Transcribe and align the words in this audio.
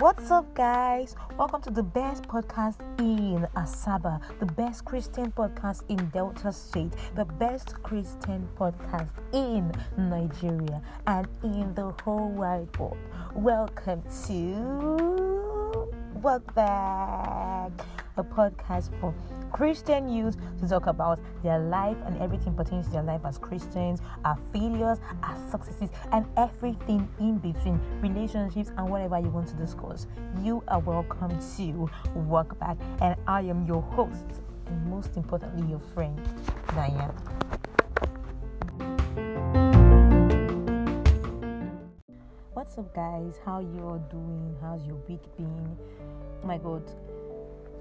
What's 0.00 0.32
up, 0.32 0.52
guys? 0.52 1.14
Welcome 1.38 1.62
to 1.62 1.70
the 1.70 1.84
best 1.84 2.24
podcast 2.24 2.80
in 2.98 3.46
Asaba, 3.54 4.20
the 4.40 4.46
best 4.46 4.84
Christian 4.84 5.30
podcast 5.30 5.84
in 5.88 6.08
Delta 6.08 6.52
State, 6.52 6.90
the 7.14 7.24
best 7.24 7.80
Christian 7.84 8.48
podcast 8.58 9.10
in 9.32 9.70
Nigeria, 9.96 10.82
and 11.06 11.28
in 11.44 11.72
the 11.74 11.94
whole 12.02 12.28
wide 12.28 12.76
world. 12.76 12.98
Welcome 13.36 14.02
to 14.26 15.88
Welcome 16.14 16.52
Back, 16.56 17.70
a 18.16 18.24
podcast 18.24 18.90
for 19.00 19.14
Christian 19.60 20.08
youth 20.08 20.38
to 20.58 20.66
talk 20.66 20.86
about 20.86 21.20
their 21.42 21.58
life 21.58 21.98
and 22.06 22.16
everything 22.22 22.54
pertaining 22.54 22.82
to 22.82 22.90
their 22.92 23.02
life 23.02 23.20
as 23.26 23.36
Christians, 23.36 24.00
our 24.24 24.38
failures, 24.54 24.96
our 25.22 25.36
successes, 25.50 25.90
and 26.12 26.24
everything 26.38 27.06
in 27.18 27.36
between 27.36 27.78
relationships 28.00 28.70
and 28.78 28.88
whatever 28.88 29.18
you 29.18 29.28
want 29.28 29.48
to 29.48 29.54
discuss. 29.56 30.06
You 30.42 30.64
are 30.68 30.78
welcome 30.78 31.38
to 31.58 31.90
Walk 32.14 32.58
Back, 32.58 32.78
and 33.02 33.14
I 33.26 33.42
am 33.42 33.66
your 33.66 33.82
host, 33.82 34.40
and 34.66 34.86
most 34.86 35.18
importantly, 35.18 35.68
your 35.68 35.80
friend, 35.92 36.18
Diane. 36.68 37.12
What's 42.54 42.78
up, 42.78 42.94
guys? 42.94 43.38
How 43.44 43.60
you 43.60 43.78
all 43.82 44.02
doing? 44.10 44.56
How's 44.62 44.86
your 44.86 44.96
week 45.06 45.20
been? 45.36 45.76
Oh 46.42 46.46
my 46.46 46.56
God, 46.56 46.90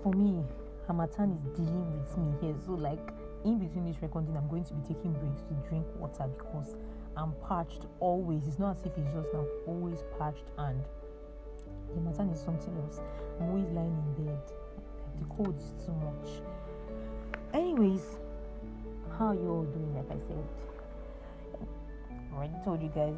for 0.03 0.11
me, 0.11 0.43
Harmattan 0.89 1.31
is 1.35 1.43
dealing 1.55 1.85
with 1.99 2.17
me 2.17 2.34
here. 2.41 2.55
So, 2.66 2.71
like, 2.71 2.98
in 3.45 3.59
between 3.59 3.85
this 3.85 4.02
recording, 4.02 4.35
I'm 4.35 4.49
going 4.49 4.63
to 4.63 4.73
be 4.73 4.81
taking 4.88 5.13
breaks 5.13 5.43
to 5.43 5.53
drink 5.70 5.85
water 5.99 6.25
because 6.35 6.75
I'm 7.15 7.34
parched 7.48 7.85
always. 7.99 8.48
It's 8.48 8.57
not 8.57 8.75
as 8.77 8.85
if 8.88 8.98
it's 8.98 9.13
just 9.13 9.27
now, 9.31 9.45
always 9.67 9.99
parched, 10.17 10.49
and 10.57 10.81
the 11.90 12.01
Harmattan 12.01 12.34
is 12.34 12.41
something 12.41 12.76
else. 12.77 13.01
I'm 13.40 13.49
always 13.49 13.70
lying 13.70 13.93
in 14.17 14.26
bed. 14.26 14.41
the 15.20 15.26
cold 15.35 15.55
is 15.57 15.85
too 15.85 15.93
much. 15.93 16.41
Anyways, 17.54 18.17
how 19.15 19.34
you 19.34 19.48
all 19.48 19.65
doing? 19.65 19.93
Like 19.93 20.10
I 20.10 20.17
said, 20.27 20.43
I 22.34 22.35
already 22.35 22.54
told 22.65 22.82
you 22.82 22.90
guys 22.90 23.13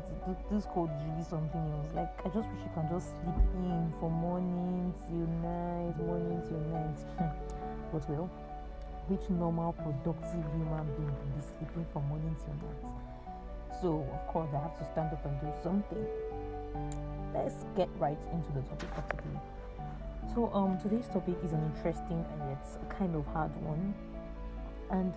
this 0.52 0.66
cold 0.74 0.90
is 1.00 1.04
really 1.08 1.24
something 1.24 1.62
else. 1.72 1.88
Like 1.96 2.12
I 2.26 2.28
just 2.36 2.50
wish 2.52 2.64
you 2.64 2.72
can 2.74 2.90
just 2.90 3.08
sleep 3.24 3.40
in 3.56 3.94
from 3.98 4.12
morning 4.12 4.94
till 5.08 5.28
night, 5.40 5.96
morning 6.04 6.42
till 6.50 6.60
night. 6.68 7.00
Hmm. 7.16 7.51
But 7.92 8.10
well, 8.10 8.30
which 9.08 9.30
normal 9.30 9.74
productive 9.74 10.46
human 10.56 10.88
being 10.96 11.12
will 11.12 11.36
be 11.36 11.42
sleeping 11.44 11.86
from 11.92 12.08
morning 12.08 12.36
till 12.40 12.56
night? 12.64 12.96
So 13.82 14.08
of 14.14 14.28
course 14.32 14.50
I 14.54 14.60
have 14.64 14.78
to 14.80 14.86
stand 14.92 15.12
up 15.12 15.26
and 15.26 15.40
do 15.42 15.52
something. 15.62 16.06
Let's 17.34 17.66
get 17.76 17.90
right 18.00 18.18
into 18.32 18.52
the 18.54 18.62
topic 18.62 18.90
of 18.96 19.10
today. 19.10 19.40
So 20.34 20.50
um 20.54 20.80
today's 20.80 21.08
topic 21.08 21.36
is 21.44 21.52
an 21.52 21.60
interesting 21.76 22.24
and 22.24 22.50
yet 22.50 22.64
kind 22.98 23.16
of 23.16 23.26
hard 23.28 23.52
one. 23.62 23.94
And 24.92 25.14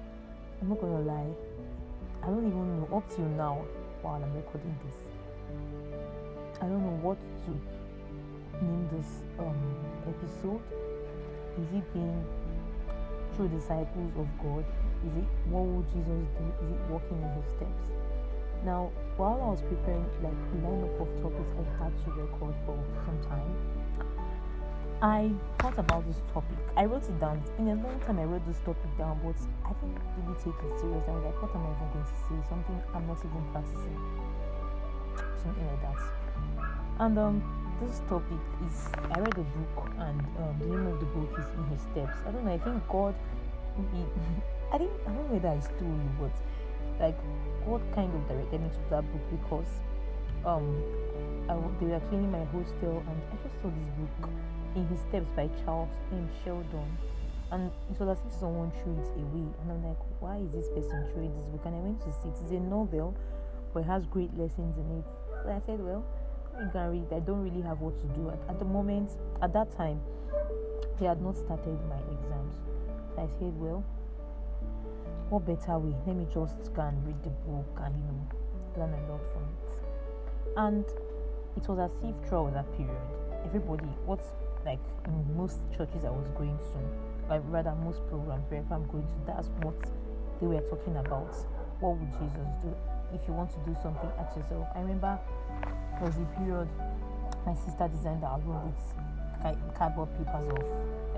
I'm 0.61 0.69
not 0.69 0.81
gonna 0.81 1.01
lie, 1.01 1.31
I 2.23 2.27
don't 2.27 2.47
even 2.47 2.81
know 2.81 2.97
up 2.97 3.09
till 3.15 3.29
now 3.37 3.63
while 4.03 4.23
I'm 4.23 4.35
recording 4.35 4.75
this. 4.85 4.99
I 6.59 6.67
don't 6.67 6.83
know 6.83 6.99
what 7.03 7.19
to 7.47 7.51
name 8.65 8.89
this 8.91 9.23
um 9.39 9.61
episode. 10.09 10.63
Is 11.55 11.71
it 11.71 11.93
being 11.93 12.25
true 13.37 13.49
disciples 13.49 14.13
of 14.17 14.29
God? 14.39 14.65
Is 15.07 15.17
it 15.17 15.29
what 15.51 15.65
would 15.65 15.87
Jesus 15.93 16.25
do? 16.39 16.45
Is 16.65 16.71
it 16.73 16.81
walking 16.89 17.21
in 17.21 17.31
his 17.37 17.47
steps? 17.57 17.93
Now, 18.65 18.91
while 19.17 19.41
I 19.43 19.49
was 19.53 19.61
preparing 19.61 20.07
like 20.23 20.39
lineup 20.65 20.97
of 21.01 21.09
topics 21.21 21.53
I 21.53 21.85
had 21.85 21.93
to 22.05 22.11
record 22.13 22.55
for 22.65 22.79
some 23.05 23.19
time, 23.29 23.53
I 25.03 25.31
thought 25.59 25.79
about 25.79 26.07
this 26.07 26.23
topic. 26.33 26.57
I 26.77 26.87
wrote 26.87 27.05
it 27.05 27.21
down. 27.21 27.43
Been 27.57 27.69
a 27.69 27.75
long 27.75 28.01
time 28.07 28.19
I 28.19 28.25
wrote 28.25 28.47
this 28.47 28.59
topic 28.65 28.89
down, 28.97 29.21
but 29.23 29.37
I 29.69 29.73
didn't 29.77 30.01
really 30.17 30.39
take 30.39 30.57
it 30.57 30.81
serious. 30.81 31.05
I 31.07 31.13
was 31.13 31.25
like, 31.25 31.43
what 31.43 31.55
am 31.55 31.67
I 31.67 31.77
even 31.77 31.89
going 31.93 32.05
to 32.05 32.17
say? 32.25 32.49
Something 32.49 32.81
I'm 32.95 33.07
not 33.07 33.19
even 33.21 33.45
practicing. 33.53 33.99
Something 35.43 35.67
like 35.67 35.83
that. 35.83 36.01
And 37.01 37.19
um 37.19 37.64
this 37.81 38.01
topic 38.09 38.39
is 38.67 38.89
I 39.11 39.21
read 39.21 39.35
a 39.35 39.43
book 39.43 39.91
and 39.99 40.21
um, 40.39 40.57
the 40.61 40.67
name 40.67 40.87
of 40.87 41.01
the 41.01 41.07
book 41.07 41.31
is 41.39 41.47
In 41.59 41.65
His 41.67 41.81
Steps. 41.91 42.19
I 42.27 42.31
don't 42.31 42.45
know. 42.45 42.53
I 42.53 42.59
think 42.59 42.87
God. 42.89 43.15
He, 43.77 44.05
I 44.73 44.79
think 44.79 44.91
I 45.07 45.11
don't 45.11 45.29
know 45.29 45.35
whether 45.35 45.57
it's 45.59 45.69
true, 45.79 46.01
but 46.21 46.35
like 47.01 47.19
God 47.67 47.83
kind 47.95 48.15
of 48.15 48.29
directed 48.29 48.61
me 48.61 48.69
to 48.71 48.83
that 48.91 49.03
book 49.11 49.25
because 49.31 49.71
um 50.47 50.83
I, 51.51 51.55
they 51.81 51.87
were 51.87 52.01
cleaning 52.09 52.31
my 52.31 52.45
hostel 52.55 53.03
and 53.07 53.17
I 53.33 53.37
just 53.43 53.61
saw 53.61 53.69
this 53.69 53.91
book 53.99 54.31
In 54.77 54.87
His 54.87 55.01
Steps 55.01 55.29
by 55.35 55.51
Charles 55.65 55.91
M. 56.13 56.29
Sheldon. 56.45 56.99
And 57.53 57.71
it 57.91 58.01
was 58.01 58.19
as 58.19 58.25
if 58.27 58.33
someone 58.39 58.73
threw 58.83 58.95
it 58.99 59.11
away. 59.15 59.47
And 59.63 59.71
I'm 59.71 59.85
like, 59.85 60.01
why 60.19 60.39
is 60.39 60.51
this 60.51 60.69
person 60.71 61.07
throwing 61.13 61.31
this 61.37 61.47
book? 61.53 61.63
And 61.67 61.77
I 61.77 61.79
went 61.79 62.01
to 62.01 62.11
see 62.11 62.29
it. 62.29 62.39
It's 62.43 62.51
a 62.51 62.59
novel, 62.59 63.15
but 63.73 63.81
it 63.81 63.87
has 63.87 64.07
great 64.07 64.33
lessons 64.37 64.75
in 64.79 64.99
it. 64.99 65.05
So 65.45 65.51
I 65.51 65.61
said, 65.67 65.79
well, 65.79 66.03
read. 66.59 67.13
I 67.13 67.21
don't 67.21 67.43
really 67.43 67.63
have 67.63 67.81
what 67.81 67.97
to 68.01 68.07
do 68.19 68.31
at, 68.31 68.39
at 68.49 68.59
the 68.59 68.65
moment. 68.65 69.11
At 69.43 69.53
that 69.53 69.77
time, 69.77 70.01
they 70.99 71.07
had 71.07 71.21
not 71.23 71.37
started 71.37 71.79
my 71.89 71.99
exams. 72.13 72.55
So 73.15 73.23
I 73.23 73.27
said, 73.39 73.59
well, 73.59 73.85
what 75.31 75.47
better 75.47 75.79
way? 75.79 75.95
Let 76.07 76.17
me 76.17 76.27
just 76.33 76.73
go 76.75 76.83
and 76.83 77.07
read 77.07 77.23
the 77.23 77.31
book 77.31 77.67
and 77.83 77.95
you 77.95 78.05
know 78.05 78.29
learn 78.77 78.93
a 78.93 79.13
lot 79.13 79.21
from 79.33 79.43
it. 79.43 79.73
And 80.57 80.85
it 81.57 81.69
was 81.69 81.79
as 81.79 81.93
if 82.03 82.15
throughout 82.29 82.55
that 82.55 82.71
period, 82.77 82.97
everybody, 83.45 83.87
what's 84.07 84.29
like 84.65 84.83
in 85.07 85.37
most 85.37 85.59
churches 85.77 86.05
I 86.05 86.11
was 86.11 86.27
going 86.37 86.57
to, 86.57 86.79
like 87.29 87.43
rather 87.47 87.75
most 87.85 88.07
programs, 88.09 88.45
wherever 88.51 88.75
I'm 88.75 88.87
going 88.89 89.07
to, 89.07 89.19
that's 89.27 89.49
what 89.63 89.79
they 90.41 90.47
were 90.47 90.61
talking 90.63 90.97
about. 90.97 91.35
What 91.81 91.99
would 91.99 92.13
Jesus 92.13 92.49
do? 92.63 92.75
If 93.13 93.21
you 93.29 93.35
want 93.35 93.51
to 93.51 93.59
do 93.67 93.77
something, 93.83 94.11
ask 94.19 94.37
yourself. 94.37 94.67
I 94.75 94.81
remember 94.81 95.19
was 96.01 96.15
the 96.15 96.27
period 96.37 96.69
my 97.47 97.55
sister 97.55 97.89
designed 97.89 98.23
the 98.23 98.27
album 98.27 98.73
with 98.73 98.81
cardboard 99.77 100.09
papers 100.17 100.49
of 100.49 100.65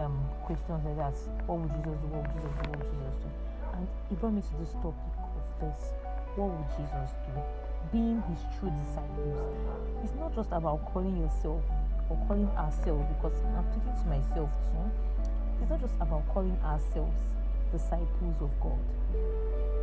um, 0.03 0.19
questions 0.43 0.83
like 0.83 0.97
that. 0.99 1.15
What 1.47 1.63
would 1.63 1.71
Jesus 1.79 1.95
do? 2.03 2.07
What 2.11 2.27
would 2.27 2.35
Jesus 2.35 2.51
do? 2.51 2.67
What 2.67 2.79
would 2.83 2.91
Jesus 2.91 3.17
do? 3.23 3.29
And 3.79 3.87
it 4.11 4.19
brought 4.19 4.35
me 4.35 4.43
to 4.43 4.55
this 4.59 4.73
topic 4.83 5.15
of 5.23 5.47
this. 5.63 5.95
What 6.35 6.51
would 6.51 6.67
Jesus 6.75 7.15
do? 7.23 7.33
Being 7.95 8.19
his 8.27 8.43
true 8.59 8.75
disciples. 8.75 9.39
It's 10.03 10.15
not 10.19 10.35
just 10.35 10.51
about 10.51 10.83
calling 10.91 11.17
yourself 11.17 11.63
or 12.11 12.19
calling 12.27 12.51
ourselves 12.59 13.07
because 13.15 13.39
I'm 13.55 13.67
talking 13.71 13.95
to 13.95 14.07
myself 14.11 14.51
too. 14.67 14.87
It's 15.63 15.71
not 15.71 15.81
just 15.81 15.95
about 16.03 16.27
calling 16.35 16.59
ourselves 16.67 17.23
disciples 17.71 18.37
of 18.43 18.51
God. 18.59 18.83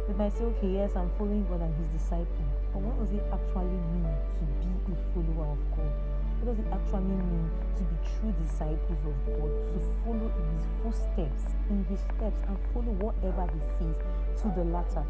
We 0.08 0.14
might 0.16 0.34
say, 0.36 0.44
okay, 0.44 0.84
yes, 0.84 0.92
I'm 0.96 1.10
following 1.18 1.48
God 1.48 1.62
and 1.62 1.74
his 1.80 2.02
disciple. 2.02 2.53
But 2.74 2.82
what 2.82 2.98
does 2.98 3.14
it 3.14 3.22
actually 3.30 3.78
mean 3.94 4.10
to 4.10 4.44
be 4.58 4.70
a 4.90 4.98
follower 5.14 5.54
of 5.54 5.62
God? 5.78 5.94
What 6.42 6.46
does 6.50 6.60
it 6.60 6.70
actually 6.74 7.14
mean 7.14 7.46
to 7.78 7.82
be 7.86 7.98
true 8.18 8.34
disciples 8.42 9.02
of 9.06 9.14
God? 9.30 9.52
To 9.54 9.78
follow 10.02 10.26
in 10.26 10.46
his 10.58 10.66
footsteps, 10.82 11.54
in 11.70 11.86
his 11.86 12.02
steps, 12.02 12.42
and 12.50 12.58
follow 12.74 12.98
whatever 12.98 13.46
he 13.54 13.62
says 13.78 14.02
to 14.42 14.50
the 14.58 14.66
latter. 14.66 15.06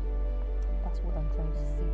That's 0.83 0.99
what 1.07 1.15
I'm 1.15 1.31
trying 1.39 1.55
to 1.55 1.65
say. 1.79 1.87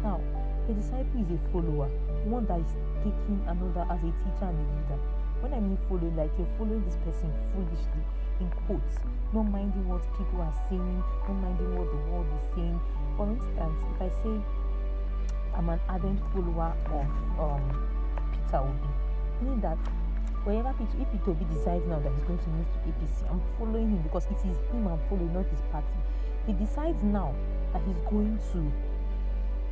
Now, 0.00 0.16
a 0.64 0.72
disciple 0.72 1.20
is 1.20 1.28
a 1.28 1.38
follower, 1.52 1.92
one 2.24 2.48
that 2.48 2.64
is 2.64 2.72
taking 3.04 3.44
another 3.44 3.84
as 3.92 4.00
a 4.00 4.10
teacher 4.16 4.48
and 4.48 4.56
a 4.56 4.64
leader. 4.64 5.00
When 5.44 5.52
I 5.52 5.60
mean 5.60 5.76
following, 5.92 6.16
like 6.16 6.32
you're 6.40 6.48
following 6.56 6.80
this 6.88 6.96
person 7.04 7.28
foolishly, 7.52 8.02
in 8.40 8.48
quotes, 8.64 8.96
not 9.36 9.44
minding 9.52 9.86
what 9.86 10.02
people 10.16 10.40
are 10.40 10.56
saying, 10.72 11.04
not 11.28 11.36
minding 11.36 11.76
what 11.76 11.86
the 11.92 12.00
world 12.10 12.26
is 12.32 12.44
saying. 12.56 12.80
For 13.14 13.28
instance, 13.28 13.78
if 13.92 13.98
I 14.00 14.10
say 14.24 14.34
I'm 15.54 15.68
an 15.68 15.80
ardent 15.88 16.20
follower 16.32 16.74
of 16.90 17.06
um, 17.38 17.64
Peter 18.32 18.58
Obi, 18.58 18.90
meaning 19.40 19.60
that 19.60 19.78
wherever 20.44 20.72
Peter, 20.74 21.02
if 21.02 21.10
Peter 21.12 21.30
Obi 21.30 21.44
decides 21.52 21.86
now 21.86 22.00
that 22.00 22.12
he's 22.12 22.24
going 22.24 22.38
to 22.38 22.48
move 22.50 22.66
to 22.72 22.78
APC, 22.88 23.30
I'm 23.30 23.40
following 23.58 23.90
him 23.90 24.02
because 24.02 24.26
it 24.26 24.38
is 24.38 24.56
him 24.72 24.88
I'm 24.88 25.00
following, 25.08 25.32
not 25.32 25.46
his 25.46 25.60
party. 25.70 25.94
He 26.46 26.52
decides 26.54 27.02
now 27.02 27.34
that 27.72 27.82
he's 27.86 28.00
going 28.10 28.38
to 28.52 28.60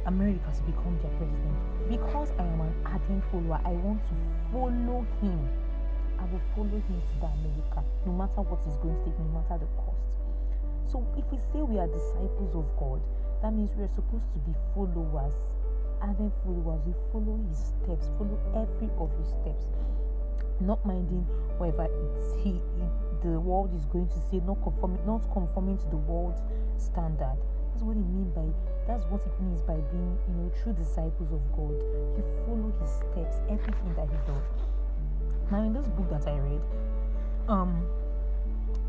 America 0.07 0.53
to 0.55 0.63
become 0.63 0.99
their 1.03 1.13
president, 1.19 1.57
because 1.89 2.31
I 2.39 2.45
am 2.45 2.61
an 2.61 2.75
ardent 2.87 3.25
follower, 3.31 3.61
I 3.65 3.71
want 3.71 4.05
to 4.05 4.15
follow 4.53 5.07
him 5.21 5.49
I 6.21 6.25
will 6.25 6.41
follow 6.55 6.77
him 6.77 7.01
to 7.01 7.15
the 7.17 7.27
America, 7.33 7.81
no 8.05 8.13
matter 8.13 8.45
what 8.45 8.61
is 8.69 8.77
going 8.85 8.93
to 8.93 9.05
take, 9.09 9.19
no 9.19 9.41
matter 9.41 9.57
the 9.57 9.71
cost. 9.81 10.21
So 10.85 11.01
if 11.17 11.25
we 11.33 11.39
say 11.49 11.65
we 11.65 11.81
are 11.81 11.89
disciples 11.89 12.53
of 12.53 12.69
God, 12.77 13.01
that 13.41 13.57
means 13.57 13.73
we 13.73 13.89
are 13.89 13.95
supposed 13.97 14.29
to 14.37 14.39
be 14.45 14.53
followers. 14.77 15.33
And 16.03 16.17
then 16.17 16.33
followers, 16.45 16.81
we 16.87 16.95
follow 17.13 17.39
his 17.49 17.59
steps, 17.59 18.09
follow 18.17 18.39
every 18.57 18.89
of 18.99 19.11
his 19.19 19.29
steps. 19.29 19.67
Not 20.61 20.85
minding 20.85 21.27
whatever 21.59 21.89
he, 22.43 22.51
he 22.53 22.61
the 23.23 23.39
world 23.39 23.75
is 23.75 23.85
going 23.87 24.09
to 24.09 24.19
say, 24.31 24.41
not 24.47 24.63
conforming, 24.63 25.05
not 25.07 25.21
conforming 25.33 25.77
to 25.79 25.87
the 25.91 25.97
world 25.97 26.41
standard. 26.79 27.37
That's 27.73 27.83
what 27.83 27.97
it 27.97 28.07
means 28.07 28.33
by 28.33 28.49
that's 28.87 29.05
what 29.07 29.21
it 29.21 29.41
means 29.41 29.61
by 29.63 29.77
being, 29.93 30.19
you 30.27 30.35
know, 30.35 30.51
true 30.63 30.73
disciples 30.73 31.33
of 31.33 31.41
God. 31.53 31.77
You 32.17 32.25
follow 32.47 32.73
his 32.81 32.91
steps, 32.91 33.37
everything 33.49 33.95
that 33.97 34.09
he 34.09 34.17
does. 34.27 34.43
Now 35.51 35.63
in 35.63 35.73
this 35.73 35.87
book 35.89 36.09
that 36.11 36.27
I 36.27 36.39
read, 36.39 36.61
um 37.49 37.87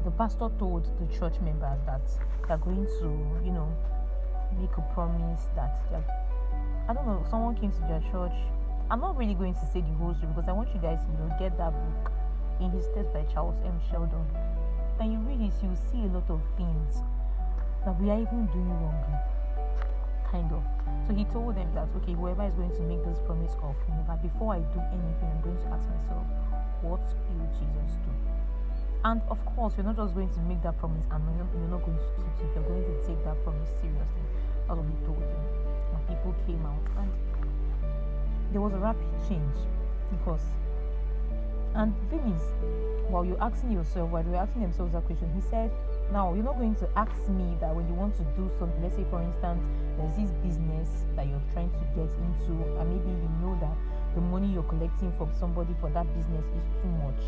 the 0.03 0.11
pastor 0.11 0.49
told 0.57 0.87
the 0.99 1.07
church 1.19 1.39
members 1.41 1.79
that 1.85 2.01
they're 2.47 2.57
going 2.57 2.85
to, 2.85 3.07
you 3.45 3.51
know, 3.51 3.69
make 4.59 4.75
a 4.77 4.81
promise 4.93 5.43
that 5.55 5.83
they're 5.91 6.20
I 6.91 6.93
don't 6.93 7.07
know, 7.07 7.23
someone 7.31 7.55
came 7.55 7.71
to 7.71 7.83
their 7.87 8.03
church. 8.11 8.35
I'm 8.91 8.99
not 8.99 9.15
really 9.15 9.33
going 9.33 9.55
to 9.55 9.65
say 9.71 9.79
the 9.79 9.95
whole 9.95 10.11
story 10.11 10.35
because 10.35 10.49
I 10.49 10.51
want 10.51 10.75
you 10.75 10.81
guys 10.83 10.99
to, 10.99 11.07
you 11.07 11.23
know, 11.23 11.31
get 11.39 11.55
that 11.55 11.71
book 11.71 12.11
in 12.59 12.67
his 12.67 12.83
steps 12.83 13.07
by 13.15 13.23
Charles 13.31 13.55
M. 13.63 13.79
Sheldon. 13.87 14.27
When 14.99 15.07
you 15.15 15.23
read 15.23 15.39
it, 15.39 15.55
you'll 15.63 15.79
see 15.87 16.03
a 16.03 16.11
lot 16.11 16.27
of 16.27 16.43
things 16.59 16.99
that 17.87 17.95
we 17.95 18.11
are 18.11 18.19
even 18.19 18.43
doing 18.51 18.75
wrongly. 18.75 19.19
Kind 20.35 20.51
of. 20.51 20.67
So 21.07 21.15
he 21.15 21.23
told 21.31 21.55
them 21.55 21.71
that 21.79 21.87
okay, 22.03 22.11
whoever 22.11 22.43
is 22.43 22.59
going 22.59 22.75
to 22.75 22.83
make 22.83 22.99
this 23.07 23.23
promise 23.23 23.55
of 23.63 23.71
whenever 23.87 24.19
before 24.19 24.51
I 24.51 24.59
do 24.59 24.83
anything, 24.91 25.31
I'm 25.31 25.39
going 25.47 25.63
to 25.63 25.67
ask 25.71 25.87
myself, 25.87 26.27
what 26.83 27.07
will 27.07 27.47
Jesus 27.55 28.03
do? 28.03 28.11
And 29.07 29.23
of 29.31 29.39
course, 29.55 29.79
you're 29.79 29.87
not 29.87 29.95
just 29.95 30.11
going 30.11 30.27
to 30.27 30.41
make 30.43 30.59
that 30.67 30.75
promise 30.75 31.07
and 31.07 31.23
you're 31.39 31.71
not 31.71 31.87
going 31.87 31.95
to 31.95 32.09
keep 32.19 32.51
it. 32.51 32.51
You're 32.51 32.67
going 32.67 32.83
to 32.83 32.95
take 33.07 33.23
that 33.23 33.39
promise 33.47 33.71
seriously. 33.79 34.27
That's 34.67 34.75
what 34.75 34.91
he 34.91 34.99
told 35.07 35.23
them 35.23 35.70
people 36.11 36.35
came 36.45 36.63
out 36.65 36.83
and 36.99 37.09
there 38.51 38.59
was 38.59 38.73
a 38.73 38.77
rapid 38.77 39.07
change 39.27 39.55
because 40.11 40.43
and 41.75 41.95
the 41.95 42.17
thing 42.17 42.27
is 42.35 42.43
while 43.07 43.23
you're 43.23 43.41
asking 43.41 43.71
yourself 43.71 44.09
while 44.09 44.23
you're 44.25 44.35
asking 44.35 44.61
themselves 44.61 44.91
that 44.91 45.05
question 45.05 45.31
he 45.33 45.41
said 45.41 45.71
now 46.11 46.33
you're 46.33 46.43
not 46.43 46.57
going 46.57 46.75
to 46.75 46.87
ask 46.97 47.15
me 47.31 47.55
that 47.61 47.73
when 47.73 47.87
you 47.87 47.93
want 47.93 48.11
to 48.15 48.23
do 48.35 48.51
something 48.59 48.81
let's 48.83 48.95
say 48.95 49.05
for 49.09 49.21
instance 49.23 49.63
there's 49.95 50.15
this 50.19 50.31
business 50.43 51.07
that 51.15 51.27
you're 51.27 51.43
trying 51.53 51.71
to 51.79 51.83
get 51.95 52.11
into 52.11 52.59
and 52.75 52.85
maybe 52.91 53.07
you 53.07 53.31
know 53.39 53.55
that 53.63 53.75
the 54.15 54.21
money 54.21 54.51
you're 54.51 54.67
collecting 54.67 55.11
from 55.15 55.31
somebody 55.39 55.73
for 55.79 55.89
that 55.91 56.03
business 56.11 56.43
is 56.59 56.65
too 56.83 56.91
much 56.99 57.23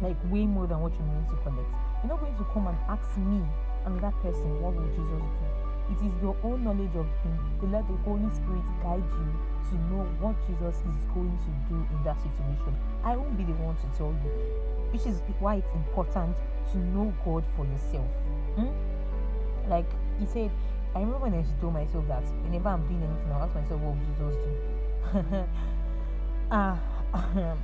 like 0.00 0.16
way 0.32 0.46
more 0.48 0.66
than 0.66 0.80
what 0.80 0.90
you're 0.98 1.06
going 1.06 1.24
to 1.30 1.38
collect. 1.46 1.70
You're 2.02 2.10
not 2.10 2.20
going 2.20 2.34
to 2.34 2.44
come 2.52 2.66
and 2.66 2.76
ask 2.88 3.16
me 3.16 3.46
and 3.86 4.00
that 4.00 4.12
person 4.22 4.60
what 4.60 4.74
will 4.74 4.88
jesus 4.88 5.22
do 5.22 5.63
it 5.90 5.98
is 6.04 6.12
your 6.22 6.36
own 6.42 6.64
knowledge 6.64 6.94
of 6.96 7.06
Him 7.22 7.38
to 7.60 7.66
let 7.66 7.86
the 7.88 7.96
Holy 8.04 8.28
Spirit 8.32 8.64
guide 8.82 9.04
you 9.04 9.28
to 9.70 9.74
know 9.90 10.04
what 10.20 10.34
Jesus 10.46 10.76
is 10.80 10.98
going 11.12 11.36
to 11.44 11.50
do 11.68 11.76
in 11.76 11.98
that 12.04 12.16
situation. 12.20 12.76
I 13.02 13.16
won't 13.16 13.36
be 13.36 13.44
the 13.44 13.52
one 13.60 13.76
to 13.76 13.88
tell 13.96 14.12
you, 14.12 14.30
which 14.92 15.06
is 15.06 15.20
why 15.40 15.56
it's 15.56 15.72
important 15.74 16.36
to 16.72 16.78
know 16.78 17.12
God 17.24 17.44
for 17.56 17.64
yourself. 17.66 18.08
Hmm? 18.56 18.72
Like 19.68 19.88
he 20.18 20.26
said, 20.26 20.50
I 20.94 21.00
remember 21.00 21.26
when 21.26 21.34
I 21.34 21.38
used 21.38 21.54
to 21.54 21.60
tell 21.60 21.70
myself 21.70 22.06
that 22.08 22.24
whenever 22.44 22.68
I'm 22.68 22.86
doing 22.86 23.02
anything, 23.02 23.32
I'll 23.32 23.42
ask 23.42 23.54
myself, 23.54 23.80
what 23.80 23.96
would 23.96 24.06
Jesus 24.06 24.36
do? 24.36 25.44
Ah, 26.50 26.78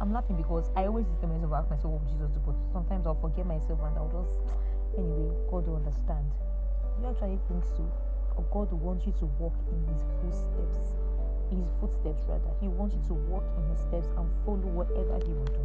I'm 0.00 0.12
laughing 0.12 0.36
because 0.36 0.70
I 0.74 0.86
always 0.86 1.04
tell 1.20 1.28
myself, 1.28 1.52
ask 1.52 1.70
myself, 1.70 1.92
what 1.92 2.00
would 2.02 2.10
Jesus 2.10 2.30
do? 2.32 2.40
But 2.46 2.56
sometimes 2.72 3.06
I'll 3.06 3.20
forget 3.20 3.46
myself 3.46 3.78
and 3.84 3.96
I'll 3.98 4.08
just, 4.08 4.40
anyway, 4.96 5.34
God 5.50 5.66
will 5.66 5.76
understand 5.76 6.30
you 7.00 7.08
actually 7.08 7.38
think 7.48 7.64
so? 7.64 7.84
Or 8.36 8.44
God 8.52 8.72
wants 8.72 9.06
you 9.06 9.12
to 9.20 9.26
walk 9.38 9.54
in 9.72 9.80
his 9.88 10.02
footsteps. 10.20 10.96
His 11.50 11.66
footsteps 11.80 12.22
rather. 12.28 12.52
He 12.60 12.68
wants 12.68 12.94
you 12.94 13.02
to 13.08 13.14
walk 13.14 13.44
in 13.56 13.64
his 13.70 13.80
steps 13.80 14.06
and 14.16 14.28
follow 14.44 14.68
whatever 14.70 15.18
he 15.24 15.32
will 15.32 15.50
do. 15.50 15.64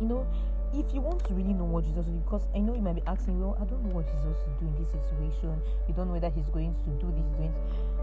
You 0.00 0.08
know, 0.08 0.26
if 0.74 0.92
you 0.94 1.00
want 1.00 1.22
to 1.28 1.34
really 1.34 1.52
know 1.52 1.64
what 1.64 1.84
Jesus 1.84 2.06
will 2.06 2.16
do, 2.16 2.24
because 2.24 2.46
I 2.54 2.58
know 2.58 2.74
you 2.74 2.82
might 2.82 2.96
be 2.96 3.06
asking, 3.06 3.38
well, 3.38 3.56
I 3.60 3.64
don't 3.64 3.84
know 3.84 3.94
what 3.94 4.08
Jesus 4.08 4.36
is 4.40 4.54
doing 4.58 4.74
in 4.74 4.80
this 4.80 4.90
situation. 4.90 5.60
You 5.86 5.94
don't 5.94 6.08
know 6.08 6.16
whether 6.16 6.30
he's 6.30 6.48
going 6.48 6.74
to 6.74 6.90
do 6.98 7.12
this. 7.12 7.22
He's 7.22 7.36
going. 7.38 7.54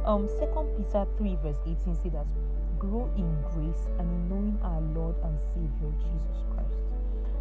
Um, 0.05 0.29
Second 0.39 0.69
Peter 0.77 1.03
3 1.17 1.35
verse 1.43 1.59
18 1.65 1.95
says 1.97 2.13
that 2.13 2.25
grow 2.77 3.11
in 3.17 3.27
grace 3.51 3.89
and 3.99 4.07
in 4.07 4.29
knowing 4.29 4.57
our 4.63 4.79
Lord 4.95 5.15
and 5.25 5.35
Savior 5.51 5.91
Jesus 5.99 6.39
Christ. 6.55 6.88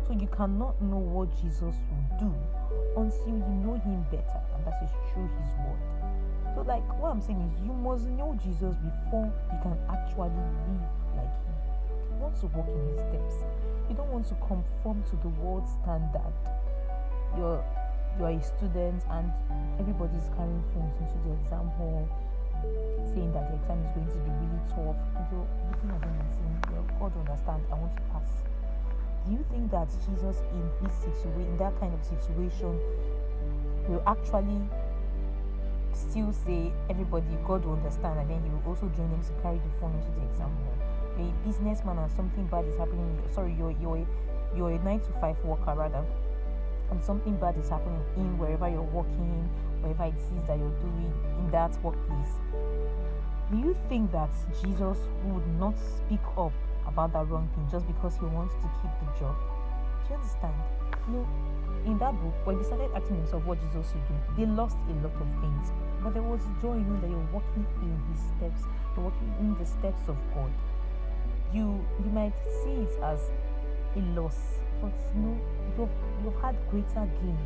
So 0.08 0.14
you 0.14 0.26
cannot 0.28 0.80
know 0.80 0.96
what 0.96 1.28
Jesus 1.36 1.76
will 1.76 2.08
do 2.18 2.32
until 2.96 3.28
you 3.28 3.54
know 3.60 3.76
him 3.76 4.00
better 4.10 4.40
and 4.56 4.64
that 4.64 4.80
is 4.82 4.90
through 5.12 5.28
his 5.36 5.52
word. 5.60 5.84
So 6.56 6.62
like 6.62 6.82
what 6.98 7.12
i'm 7.12 7.20
saying 7.20 7.44
is 7.44 7.60
you 7.60 7.72
must 7.76 8.08
know 8.08 8.32
jesus 8.42 8.74
before 8.80 9.28
you 9.52 9.58
can 9.62 9.76
actually 9.92 10.32
live 10.32 10.88
like 11.12 11.28
him. 11.44 11.56
You 12.08 12.16
want 12.24 12.40
to 12.40 12.46
walk 12.56 12.66
in 12.72 12.88
his 12.88 12.98
steps 13.04 13.44
you 13.88 13.96
don't 13.96 14.12
want 14.12 14.28
to 14.28 14.34
conform 14.44 15.02
to 15.08 15.16
the 15.16 15.28
world 15.40 15.64
standard. 15.80 16.32
You're 17.36 17.64
you're 18.18 18.36
a 18.36 18.42
student 18.42 19.02
and 19.10 19.32
everybody's 19.80 20.28
carrying 20.36 20.64
phones 20.74 20.96
into 21.00 21.16
the 21.24 21.32
exam 21.40 21.68
hall 21.78 22.08
saying 23.14 23.32
that 23.32 23.48
the 23.48 23.54
exam 23.56 23.78
is 23.84 23.90
going 23.94 24.10
to 24.10 24.18
be 24.18 24.30
really 24.42 24.62
tough 24.68 24.98
and 25.16 25.24
you're 25.30 25.48
looking 25.70 25.90
at 25.94 26.00
them 26.02 26.16
and 26.20 26.30
saying 26.32 26.56
well 26.72 26.84
god 27.00 27.12
understand. 27.16 27.62
I 27.72 27.74
want 27.76 27.96
to 27.96 28.02
pass 28.12 28.47
do 29.28 29.34
you 29.34 29.44
think 29.50 29.70
that 29.70 29.88
Jesus 30.08 30.40
in 30.52 30.64
this 30.82 30.94
situation, 31.04 31.42
in 31.42 31.56
that 31.58 31.78
kind 31.80 31.92
of 31.92 32.02
situation, 32.02 32.80
will 33.86 34.02
actually 34.06 34.60
still 35.92 36.32
say 36.32 36.72
everybody 36.88 37.26
God 37.46 37.64
will 37.64 37.74
understand 37.74 38.18
and 38.20 38.30
then 38.30 38.42
he 38.42 38.48
will 38.48 38.72
also 38.72 38.88
join 38.96 39.10
them 39.10 39.20
to 39.20 39.32
carry 39.42 39.58
the 39.58 39.80
phone 39.80 39.92
into 39.92 40.10
the 40.18 40.24
exam 40.24 40.48
hall? 40.48 40.74
A 41.18 41.46
businessman 41.46 41.98
and 41.98 42.10
something 42.12 42.46
bad 42.46 42.64
is 42.64 42.78
happening. 42.78 43.20
Sorry, 43.34 43.54
you're 43.58 43.72
you're 43.82 43.98
a, 43.98 44.06
you're 44.56 44.70
a 44.70 44.78
nine 44.82 45.00
to 45.00 45.12
five 45.20 45.36
worker 45.44 45.74
rather, 45.76 46.04
and 46.90 47.04
something 47.04 47.36
bad 47.36 47.56
is 47.58 47.68
happening 47.68 48.00
in 48.16 48.38
wherever 48.38 48.68
you're 48.68 48.82
working, 48.82 49.48
wherever 49.82 50.04
it 50.04 50.14
is 50.14 50.46
that 50.46 50.58
you're 50.58 50.78
doing 50.80 51.12
in 51.38 51.50
that 51.50 51.76
workplace. 51.82 52.40
Do 53.50 53.58
you 53.58 53.76
think 53.88 54.10
that 54.12 54.30
Jesus 54.62 54.98
would 55.24 55.46
not 55.58 55.74
speak 55.78 56.20
up 56.36 56.52
about 56.88 57.12
that 57.12 57.28
wrong 57.28 57.48
thing 57.54 57.68
just 57.70 57.86
because 57.86 58.16
he 58.16 58.24
wants 58.24 58.54
to 58.56 58.66
keep 58.80 58.92
the 59.04 59.08
job. 59.20 59.36
Do 60.08 60.08
you 60.10 60.16
understand? 60.16 60.56
Know, 61.08 61.24
in 61.86 61.96
that 61.98 62.12
book, 62.20 62.34
when 62.44 62.58
they 62.58 62.64
started 62.64 62.90
asking 62.96 63.16
themselves 63.22 63.46
what 63.46 63.60
Jesus 63.60 63.92
should 63.92 64.04
do, 64.08 64.16
they 64.36 64.44
lost 64.44 64.76
a 64.88 64.94
lot 65.04 65.14
of 65.14 65.28
things. 65.40 65.72
But 66.02 66.12
there 66.12 66.22
was 66.22 66.40
joy 66.60 66.80
in 66.80 66.88
knowing 66.88 67.00
that 67.00 67.10
you're 67.10 67.30
walking 67.32 67.66
in 67.80 67.92
his 68.12 68.20
steps, 68.36 68.64
you're 68.96 69.04
walking 69.04 69.32
in 69.40 69.56
the 69.56 69.64
steps 69.64 70.04
of 70.08 70.16
God. 70.34 70.52
You 71.52 71.80
you 72.04 72.10
might 72.12 72.36
see 72.64 72.84
it 72.84 72.92
as 73.04 73.20
a 73.96 74.00
loss, 74.12 74.60
but 74.80 74.92
no, 75.16 75.32
you've, 75.76 75.88
you've 76.24 76.40
had 76.40 76.56
greater 76.68 77.08
gain 77.20 77.38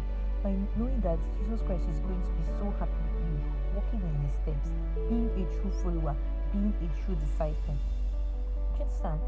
by 0.42 0.54
knowing 0.74 1.00
that 1.02 1.18
Jesus 1.38 1.62
Christ 1.62 1.86
is 1.86 1.98
going 2.02 2.22
to 2.22 2.32
be 2.34 2.44
so 2.58 2.66
happy 2.78 2.98
with 3.14 3.30
you, 3.30 3.38
walking 3.78 4.02
in 4.02 4.14
his 4.26 4.34
steps, 4.42 4.70
being 5.06 5.30
a 5.38 5.44
true 5.54 5.70
follower, 5.82 6.16
being 6.50 6.74
a 6.82 6.88
true 7.06 7.14
disciple 7.14 7.78
understand? 8.82 9.20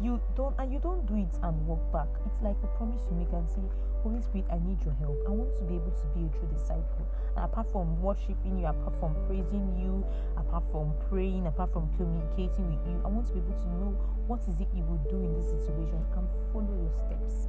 You 0.00 0.20
don't 0.36 0.54
and 0.58 0.72
you 0.72 0.78
don't 0.78 1.06
do 1.06 1.16
it 1.16 1.34
and 1.42 1.66
walk 1.66 1.82
back. 1.92 2.08
It's 2.26 2.40
like 2.42 2.56
a 2.62 2.70
promise 2.78 3.02
you 3.10 3.16
make 3.16 3.32
and 3.32 3.48
say, 3.48 3.62
Holy 4.02 4.22
Spirit, 4.22 4.46
I 4.50 4.58
need 4.62 4.78
your 4.84 4.94
help. 4.94 5.18
I 5.26 5.30
want 5.30 5.56
to 5.58 5.62
be 5.66 5.74
able 5.74 5.90
to 5.90 6.06
be 6.14 6.26
a 6.26 6.30
true 6.38 6.48
disciple. 6.54 7.02
And 7.34 7.44
apart 7.44 7.66
from 7.72 8.00
worshiping 8.00 8.58
you, 8.58 8.66
apart 8.66 8.94
from 9.00 9.16
praising 9.26 9.74
you, 9.74 10.06
apart 10.36 10.62
from 10.70 10.94
praying, 11.10 11.46
apart 11.46 11.72
from 11.72 11.90
communicating 11.98 12.70
with 12.70 12.86
you, 12.86 13.02
I 13.04 13.08
want 13.08 13.26
to 13.26 13.32
be 13.34 13.40
able 13.42 13.58
to 13.58 13.68
know 13.74 13.90
what 14.30 14.42
is 14.46 14.60
it 14.60 14.68
you 14.70 14.84
will 14.86 15.02
do 15.10 15.18
in 15.18 15.34
this 15.34 15.50
situation 15.50 15.98
and 16.14 16.26
follow 16.52 16.74
your 16.78 16.94
steps. 16.94 17.48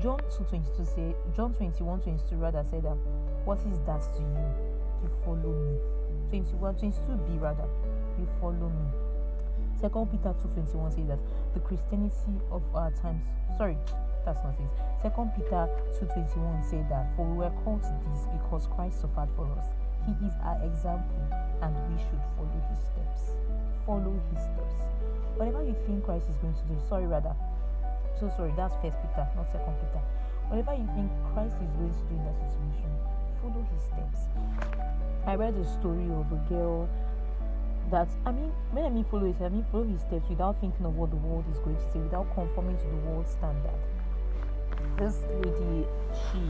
John 0.00 0.20
2.22 0.32 0.86
say 0.94 1.14
John 1.36 1.52
21, 1.52 2.00
22 2.00 2.36
rather 2.36 2.64
said 2.64 2.84
that 2.84 2.96
what 3.44 3.58
is 3.68 3.76
that 3.84 4.00
to 4.16 4.22
you? 4.24 4.48
You 5.04 5.10
follow 5.24 5.52
me. 5.52 5.76
21, 6.30 6.74
22b 6.76 7.40
rather, 7.40 7.68
you 8.18 8.28
follow 8.40 8.70
me. 8.70 9.09
Second 9.80 10.10
Peter 10.10 10.34
2.21 10.36 10.94
says 10.94 11.08
that 11.08 11.18
the 11.54 11.60
Christianity 11.60 12.36
of 12.50 12.62
our 12.74 12.90
times 12.90 13.24
sorry, 13.56 13.76
that's 14.24 14.44
not 14.44 14.54
it. 14.60 14.72
Second 15.00 15.32
Peter 15.36 15.68
2.21 15.96 16.64
said 16.68 16.84
that 16.90 17.08
for 17.16 17.24
we 17.24 17.38
were 17.38 17.52
called 17.64 17.82
to 17.82 17.94
this 18.08 18.28
because 18.36 18.68
Christ 18.68 19.00
suffered 19.00 19.28
for 19.36 19.48
us. 19.56 19.72
He 20.04 20.12
is 20.24 20.32
our 20.44 20.60
example 20.64 21.24
and 21.64 21.72
we 21.88 21.96
should 21.96 22.20
follow 22.36 22.60
his 22.68 22.80
steps. 22.92 23.36
Follow 23.86 24.20
his 24.32 24.44
steps. 24.44 24.76
Whatever 25.36 25.64
you 25.64 25.76
think 25.86 26.04
Christ 26.04 26.28
is 26.28 26.36
going 26.38 26.54
to 26.54 26.64
do, 26.68 26.76
sorry 26.88 27.06
rather. 27.06 27.34
So 28.18 28.28
sorry, 28.36 28.52
that's 28.56 28.76
first 28.84 29.00
Peter, 29.00 29.24
not 29.36 29.48
second 29.48 29.76
Peter. 29.80 30.04
Whatever 30.52 30.76
you 30.76 30.88
think 30.92 31.08
Christ 31.32 31.56
is 31.56 31.72
going 31.80 31.88
to 31.88 32.04
do 32.04 32.16
in 32.16 32.24
that 32.28 32.36
situation, 32.36 32.92
follow 33.40 33.64
his 33.72 33.82
steps. 33.88 34.28
I 35.24 35.36
read 35.36 35.54
a 35.56 35.64
story 35.80 36.08
of 36.12 36.28
a 36.32 36.40
girl 36.48 36.88
that 37.90 38.08
I 38.24 38.32
mean, 38.32 38.52
when 38.72 38.84
I 38.84 38.88
mean 38.88 39.04
follow 39.04 39.26
his, 39.26 39.40
I 39.40 39.48
mean 39.48 39.64
follow 39.70 39.84
his 39.84 40.00
steps 40.00 40.28
without 40.28 40.60
thinking 40.60 40.86
of 40.86 40.96
what 40.96 41.10
the 41.10 41.16
world 41.16 41.44
is 41.52 41.58
going 41.58 41.76
to 41.76 41.92
say, 41.92 41.98
without 41.98 42.32
conforming 42.34 42.76
to 42.78 42.84
the 42.84 43.00
world 43.10 43.28
standard. 43.28 43.80
This 44.96 45.22
lady, 45.42 45.86
she, 46.30 46.40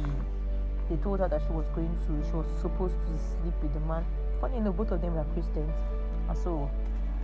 they 0.89 0.97
told 1.03 1.21
her 1.21 1.29
that 1.29 1.43
she 1.47 1.53
was 1.53 1.67
going 1.75 1.91
to, 2.07 2.13
she 2.27 2.33
was 2.33 2.47
supposed 2.61 2.95
to 2.95 3.13
sleep 3.19 3.55
with 3.63 3.73
the 3.75 3.81
man. 3.81 4.05
Funny 4.41 4.59
enough, 4.59 4.77
both 4.77 4.91
of 4.93 5.01
them 5.01 5.15
were 5.15 5.25
Christians, 5.33 5.77
and 6.29 6.39
so 6.39 6.71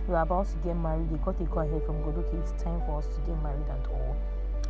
we 0.07 0.13
were 0.13 0.21
about 0.21 0.47
to 0.47 0.57
get 0.63 0.75
married. 0.75 1.09
They 1.09 1.17
got 1.17 1.39
a 1.39 1.43
go 1.43 1.59
ahead 1.59 1.83
from 1.85 2.01
God. 2.03 2.17
Okay, 2.17 2.37
it's 2.37 2.51
time 2.63 2.81
for 2.85 2.99
us 2.99 3.07
to 3.07 3.19
get 3.21 3.41
married 3.43 3.67
and 3.69 3.87
all. 3.87 4.15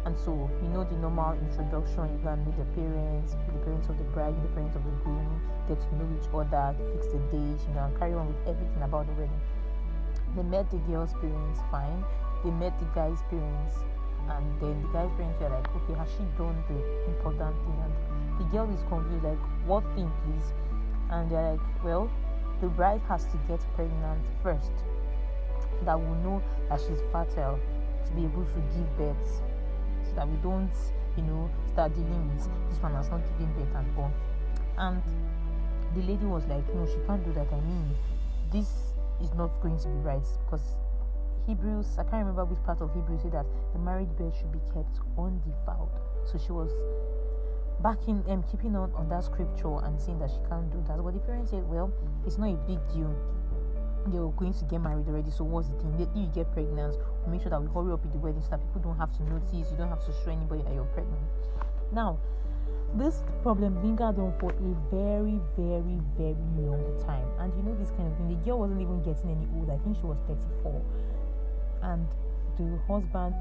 And 0.08 0.18
so, 0.18 0.50
you 0.64 0.70
know, 0.70 0.86
the 0.86 0.96
normal 0.96 1.36
introduction, 1.36 2.08
you 2.08 2.20
can 2.24 2.40
meet 2.48 2.56
the 2.56 2.64
parents, 2.80 3.36
the 3.52 3.60
parents 3.60 3.90
of 3.90 3.98
the 3.98 4.06
bride, 4.16 4.32
the 4.42 4.48
parents 4.56 4.78
of 4.78 4.86
the 4.86 4.96
groom, 5.04 5.42
get 5.68 5.82
to 5.84 5.96
know 6.00 6.08
each 6.16 6.32
other, 6.32 6.72
fix 6.96 7.12
the 7.12 7.20
date, 7.28 7.60
you 7.68 7.74
know, 7.76 7.92
and 7.92 8.00
carry 8.00 8.14
on 8.14 8.32
with 8.32 8.40
everything 8.48 8.82
about 8.88 9.06
the 9.06 9.12
wedding. 9.20 9.42
They 10.34 10.44
met 10.44 10.72
the 10.72 10.78
girl's 10.88 11.12
parents, 11.20 11.60
fine. 11.70 12.06
They 12.42 12.52
met 12.52 12.80
the 12.80 12.88
guy's 12.96 13.20
parents, 13.28 13.84
and 14.32 14.48
then 14.64 14.80
the 14.80 14.88
guy's 14.96 15.12
parents 15.20 15.44
were 15.44 15.52
like, 15.52 15.68
okay, 15.76 16.00
has 16.00 16.08
she 16.16 16.24
done 16.40 16.56
the 16.72 16.80
important 17.12 17.60
thing? 17.68 17.76
And 17.84 17.94
the 18.40 18.46
girl 18.48 18.72
is 18.72 18.80
confused, 18.88 19.28
like, 19.28 19.44
what 19.68 19.84
thing, 19.92 20.08
please? 20.24 20.56
And 21.12 21.30
they're 21.30 21.52
like, 21.52 21.84
well, 21.84 22.10
the 22.62 22.68
bride 22.68 23.02
has 23.10 23.26
to 23.26 23.38
get 23.50 23.60
pregnant 23.76 24.24
first, 24.42 24.72
that 25.84 26.00
will 26.00 26.16
know 26.24 26.42
that 26.70 26.80
she's 26.80 27.04
fertile 27.12 27.60
to 28.08 28.12
be 28.16 28.24
able 28.24 28.46
to 28.46 28.60
give 28.72 28.88
birth 28.96 29.44
that 30.16 30.28
we 30.28 30.38
don't, 30.38 30.72
you 31.16 31.24
know, 31.24 31.50
start 31.72 31.94
dealing 31.94 32.30
with 32.34 32.50
this 32.70 32.82
one 32.82 32.94
has 32.94 33.10
not 33.10 33.22
given 33.38 33.52
birth 33.54 33.76
and 33.76 33.98
all. 33.98 34.12
And 34.78 35.02
the 35.96 36.02
lady 36.02 36.26
was 36.26 36.46
like, 36.46 36.66
No, 36.74 36.86
she 36.86 36.98
can't 37.06 37.24
do 37.24 37.34
that. 37.34 37.48
I 37.52 37.60
mean, 37.62 37.96
this 38.52 38.94
is 39.22 39.34
not 39.34 39.62
going 39.62 39.78
to 39.80 39.88
be 39.88 40.00
right 40.00 40.28
because 40.46 40.78
Hebrews, 41.48 41.96
I 41.98 42.04
can't 42.04 42.26
remember 42.28 42.46
which 42.46 42.62
part 42.66 42.82
of 42.82 42.94
Hebrews 42.94 43.22
said 43.22 43.32
that 43.32 43.46
the 43.74 43.80
marriage 43.80 44.12
bed 44.18 44.34
should 44.36 44.52
be 44.52 44.60
kept 44.74 45.00
undefiled. 45.18 45.90
So 46.26 46.38
she 46.38 46.52
was 46.52 46.72
backing 47.82 48.24
um, 48.28 48.44
keeping 48.52 48.76
on 48.76 48.92
on 48.96 49.08
that 49.10 49.24
scripture 49.24 49.80
and 49.86 50.00
saying 50.02 50.20
that 50.20 50.30
she 50.30 50.40
can't 50.50 50.70
do 50.72 50.84
that. 50.88 51.02
But 51.02 51.14
the 51.14 51.20
parents 51.20 51.52
said, 51.52 51.64
Well, 51.68 51.92
it's 52.26 52.38
not 52.38 52.52
a 52.52 52.58
big 52.68 52.80
deal 52.92 53.16
you're 54.14 54.32
going 54.32 54.54
to 54.54 54.66
get 54.66 54.82
married 54.82 55.08
already. 55.08 55.32
So 55.32 55.44
what's 55.44 55.70
the 55.70 55.76
thing? 55.76 55.96
If 56.00 56.10
you 56.16 56.28
get 56.34 56.52
pregnant, 56.54 56.96
make 57.28 57.42
sure 57.42 57.50
that 57.50 57.62
we 57.62 57.68
hurry 57.74 57.94
up 57.94 58.04
with 58.04 58.14
the 58.14 58.20
wedding 58.20 58.42
so 58.42 58.52
that 58.52 58.62
people 58.68 58.82
don't 58.82 58.98
have 58.98 59.16
to 59.18 59.24
notice. 59.24 59.54
You 59.54 59.78
don't 59.78 59.90
have 59.90 60.06
to 60.06 60.12
show 60.24 60.32
anybody 60.32 60.64
that 60.64 60.74
you're 60.74 60.90
pregnant. 60.96 61.24
Now, 61.92 62.18
this 62.96 63.24
problem 63.44 63.84
lingered 63.84 64.20
on 64.20 64.34
for 64.40 64.52
a 64.52 64.74
very, 64.90 65.40
very, 65.56 66.00
very 66.16 66.36
long 66.56 66.84
time. 67.06 67.28
And 67.40 67.54
you 67.56 67.64
know 67.64 67.76
this 67.76 67.92
kind 67.92 68.08
of 68.12 68.18
thing. 68.18 68.30
The 68.30 68.40
girl 68.46 68.60
wasn't 68.60 68.82
even 68.82 69.04
getting 69.04 69.32
any 69.32 69.48
older. 69.56 69.74
I 69.74 69.78
think 69.84 69.98
she 69.98 70.04
was 70.04 70.18
34. 70.28 70.82
And 71.84 72.08
the 72.58 72.80
husband, 72.88 73.36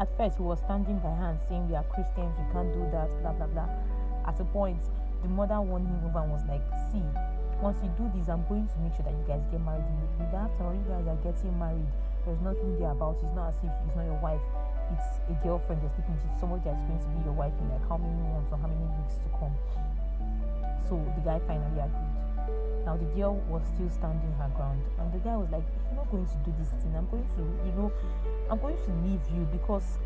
at 0.00 0.08
first, 0.16 0.36
he 0.36 0.42
was 0.42 0.58
standing 0.60 0.98
by 0.98 1.10
her 1.10 1.38
saying, 1.48 1.68
"We 1.68 1.76
are 1.76 1.84
Christians. 1.84 2.34
We 2.38 2.52
can't 2.52 2.72
do 2.72 2.80
that." 2.90 3.08
Blah 3.20 3.32
blah 3.32 3.46
blah. 3.46 3.68
At 4.26 4.40
a 4.40 4.44
point, 4.44 4.82
the 5.22 5.28
mother 5.28 5.60
won 5.60 5.86
him 5.86 6.00
over 6.04 6.20
and 6.20 6.32
was 6.32 6.44
like, 6.46 6.62
"See, 6.90 7.02
once 7.60 7.76
you 7.82 7.90
do 7.98 8.06
this, 8.14 8.30
I'm 8.30 8.46
going 8.46 8.70
to 8.70 8.76
make 8.78 8.94
sure 8.94 9.02
that 9.02 9.14
you 9.14 9.26
guys 9.26 9.42
get 9.50 9.58
married 9.58 9.82
immediately. 9.82 10.30
That 10.30 10.46
after 10.46 10.70
you 10.70 10.84
guys 10.86 11.06
are 11.10 11.18
getting 11.26 11.50
married, 11.58 11.90
there's 12.22 12.38
nothing 12.38 12.78
there 12.78 12.94
about 12.94 13.18
it. 13.18 13.26
It's 13.26 13.34
not 13.34 13.50
as 13.50 13.58
if 13.58 13.72
it's 13.82 13.96
not 13.98 14.06
your 14.06 14.20
wife, 14.22 14.42
it's 14.94 15.18
a 15.26 15.34
girlfriend 15.42 15.82
you're 15.82 15.90
sleeping 15.98 16.14
with, 16.14 16.38
somebody 16.38 16.62
that's 16.62 16.78
going 16.86 17.02
to 17.02 17.10
be 17.18 17.18
your 17.26 17.34
wife 17.34 17.54
in 17.58 17.66
like 17.66 17.82
how 17.90 17.98
many 17.98 18.14
months 18.30 18.54
or 18.54 18.58
how 18.62 18.70
many 18.70 18.86
weeks 19.02 19.18
to 19.26 19.28
come. 19.42 19.54
So 20.86 21.02
the 21.18 21.22
guy 21.26 21.42
finally 21.50 21.82
agreed. 21.82 22.14
Now 22.86 22.94
the 22.94 23.10
girl 23.18 23.42
was 23.50 23.66
still 23.74 23.90
standing 23.90 24.30
her 24.38 24.50
ground, 24.54 24.80
and 25.02 25.10
the 25.10 25.18
guy 25.18 25.34
was 25.34 25.50
like, 25.50 25.66
If 25.66 25.82
you're 25.90 25.98
not 25.98 26.08
going 26.14 26.30
to 26.30 26.38
do 26.46 26.54
this 26.62 26.70
thing, 26.78 26.94
I'm 26.94 27.10
going 27.10 27.26
to, 27.26 27.42
you 27.66 27.74
know, 27.74 27.90
I'm 28.46 28.62
going 28.62 28.78
to 28.78 28.90
leave 29.02 29.24
you 29.34 29.42
because 29.50 29.98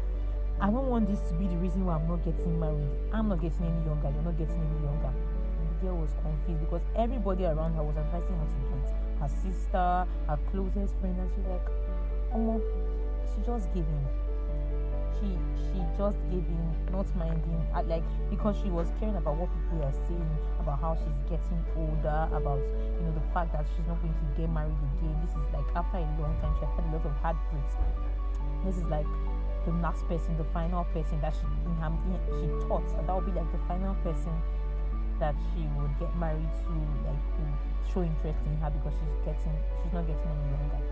I 0.56 0.72
don't 0.72 0.88
want 0.88 1.04
this 1.04 1.20
to 1.28 1.34
be 1.36 1.52
the 1.52 1.60
reason 1.60 1.84
why 1.84 2.00
I'm 2.00 2.08
not 2.08 2.24
getting 2.24 2.56
married. 2.56 2.90
I'm 3.12 3.28
not 3.28 3.44
getting 3.44 3.60
any 3.60 3.82
younger, 3.84 4.08
you're 4.08 4.24
not 4.24 4.40
getting 4.40 4.56
any 4.56 4.80
younger 4.88 5.12
girl 5.82 5.98
was 5.98 6.14
confused 6.22 6.60
because 6.62 6.82
everybody 6.96 7.44
around 7.44 7.74
her 7.74 7.82
was 7.82 7.96
advising 7.98 8.38
her 8.38 8.46
to 8.46 8.58
do 8.62 8.74
it. 8.78 8.88
Her 9.18 9.28
sister, 9.28 10.06
her 10.30 10.38
closest 10.50 10.94
friend, 11.02 11.18
and 11.18 11.28
she's 11.34 11.46
like, 11.50 11.66
Oh, 12.32 12.62
she 13.28 13.42
just 13.44 13.66
gave 13.74 13.84
in. 13.84 14.06
She 15.18 15.36
she 15.58 15.78
just 15.98 16.18
gave 16.30 16.46
in, 16.46 16.66
not 16.90 17.06
minding, 17.18 17.60
uh, 17.74 17.82
like 17.84 18.02
because 18.30 18.56
she 18.62 18.70
was 18.70 18.88
caring 18.98 19.16
about 19.16 19.36
what 19.36 19.50
people 19.52 19.82
are 19.84 19.98
saying 20.08 20.32
about 20.58 20.80
how 20.80 20.94
she's 20.96 21.20
getting 21.28 21.60
older, 21.76 22.30
about 22.32 22.62
you 22.62 23.02
know 23.04 23.14
the 23.14 23.26
fact 23.34 23.52
that 23.52 23.66
she's 23.74 23.86
not 23.86 24.00
going 24.00 24.14
to 24.14 24.26
get 24.38 24.48
married 24.48 24.78
again. 24.96 25.14
This 25.20 25.34
is 25.34 25.46
like 25.52 25.66
after 25.76 25.98
a 25.98 26.06
long 26.18 26.34
time, 26.40 26.54
she 26.58 26.64
had 26.64 26.82
a 26.86 26.90
lot 26.94 27.04
of 27.04 27.14
heartbreaks. 27.20 27.74
This 28.64 28.78
is 28.78 28.86
like 28.88 29.06
the 29.66 29.72
last 29.78 30.02
person, 30.08 30.36
the 30.38 30.48
final 30.50 30.84
person 30.90 31.20
that 31.20 31.34
she 31.34 31.46
in 31.46 31.74
her 31.78 31.92
she 32.40 32.48
thought 32.66 32.86
that 32.88 33.12
would 33.14 33.26
be 33.26 33.32
like 33.32 33.50
the 33.52 33.62
final 33.68 33.94
person 34.02 34.32
that 35.22 35.38
she 35.54 35.62
would 35.78 35.94
get 36.02 36.10
married 36.18 36.50
to 36.66 36.74
like 37.06 37.22
who 37.38 37.46
show 37.86 38.02
interest 38.02 38.42
in 38.42 38.58
her 38.58 38.70
because 38.74 38.90
she's 38.98 39.18
getting 39.22 39.54
she's 39.78 39.94
not 39.94 40.02
getting 40.02 40.26
any 40.26 40.50
younger. 40.50 40.82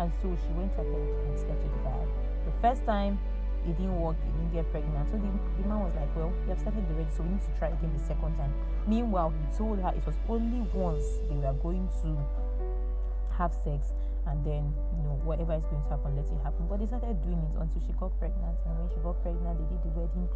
And 0.00 0.08
so 0.24 0.32
she 0.32 0.50
went 0.56 0.72
ahead 0.80 0.88
and 0.88 1.36
slept 1.36 1.60
with 1.60 1.72
the 1.76 1.82
guy. 1.84 2.04
The 2.48 2.56
first 2.64 2.88
time 2.88 3.20
it 3.68 3.76
didn't 3.76 4.00
work, 4.00 4.16
it 4.24 4.32
didn't 4.32 4.52
get 4.56 4.64
pregnant. 4.72 5.12
So 5.12 5.20
the, 5.20 5.28
the 5.60 5.68
man 5.68 5.84
was 5.84 5.92
like, 5.92 6.08
Well, 6.16 6.32
you 6.44 6.56
have 6.56 6.60
started 6.60 6.88
the 6.88 6.94
already, 6.96 7.12
so 7.12 7.20
we 7.20 7.36
need 7.36 7.44
to 7.44 7.52
try 7.60 7.68
again 7.68 7.92
the 7.92 8.00
second 8.00 8.32
time. 8.40 8.52
Meanwhile, 8.88 9.34
he 9.36 9.44
told 9.52 9.76
her 9.84 9.92
it 9.92 10.04
was 10.08 10.16
only 10.28 10.64
once 10.72 11.04
they 11.28 11.36
were 11.36 11.52
going 11.60 11.84
to 12.00 12.16
have 13.36 13.52
sex 13.52 13.92
and 14.26 14.40
then 14.44 14.72
you 14.96 15.02
know 15.04 15.20
whatever 15.22 15.54
is 15.54 15.62
going 15.70 15.82
to 15.82 15.90
happen 15.92 16.16
let 16.16 16.26
it 16.26 16.40
happen 16.42 16.66
but 16.66 16.80
they 16.80 16.86
started 16.86 17.14
doing 17.22 17.38
it 17.46 17.54
until 17.60 17.80
she 17.86 17.92
got 18.00 18.10
pregnant 18.18 18.56
and 18.66 18.74
when 18.74 18.88
she 18.90 18.98
got 19.04 19.14
pregnant 19.22 19.54
they 19.54 19.68
did 19.70 19.78
the 19.86 19.92
wedding 19.94 20.26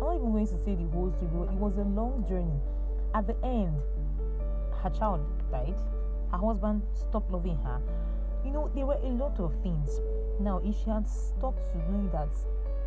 i'm 0.00 0.02
not 0.02 0.16
even 0.18 0.32
going 0.34 0.48
to 0.48 0.58
say 0.66 0.74
the 0.74 0.88
whole 0.90 1.12
story 1.14 1.30
but 1.30 1.46
it 1.54 1.60
was 1.60 1.78
a 1.78 1.86
long 1.94 2.24
journey 2.26 2.58
at 3.14 3.26
the 3.26 3.36
end, 3.44 3.78
her 4.82 4.90
child 4.90 5.20
died. 5.50 5.78
Her 6.30 6.38
husband 6.38 6.82
stopped 6.92 7.30
loving 7.30 7.58
her. 7.58 7.80
You 8.44 8.52
know, 8.52 8.70
there 8.74 8.86
were 8.86 8.98
a 9.02 9.08
lot 9.08 9.38
of 9.40 9.54
things. 9.62 10.00
Now, 10.40 10.60
if 10.64 10.76
she 10.76 10.90
had 10.90 11.08
stuck 11.08 11.56
to 11.72 11.78
knowing 11.90 12.10
that 12.12 12.28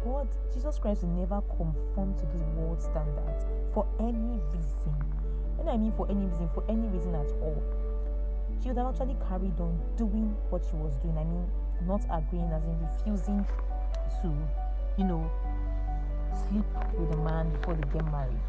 God, 0.03 0.27
Jesus 0.53 0.77
Christ 0.77 1.03
will 1.03 1.09
never 1.09 1.41
conform 1.41 2.15
to 2.15 2.25
this 2.27 2.43
world 2.55 2.81
standards 2.81 3.45
for 3.73 3.85
any 3.99 4.39
reason. 4.53 4.95
And 5.59 5.69
I 5.69 5.75
mean 5.75 5.91
for 5.97 6.09
any 6.09 6.25
reason, 6.25 6.49
for 6.53 6.63
any 6.69 6.87
reason 6.87 7.15
at 7.15 7.29
all. 7.41 7.61
She 8.61 8.69
would 8.69 8.77
have 8.77 8.87
actually 8.87 9.17
carried 9.27 9.59
on 9.59 9.79
doing 9.97 10.35
what 10.49 10.63
she 10.63 10.75
was 10.75 10.95
doing. 10.97 11.17
I 11.17 11.23
mean, 11.23 11.45
not 11.85 12.03
agreeing, 12.11 12.51
as 12.51 12.63
in 12.63 12.79
refusing 12.79 13.45
to, 14.21 14.27
you 14.97 15.05
know, 15.05 15.29
sleep 16.47 16.65
with 16.97 17.11
a 17.11 17.17
man 17.17 17.51
before 17.51 17.75
they 17.75 17.87
get 17.91 18.05
married 18.11 18.39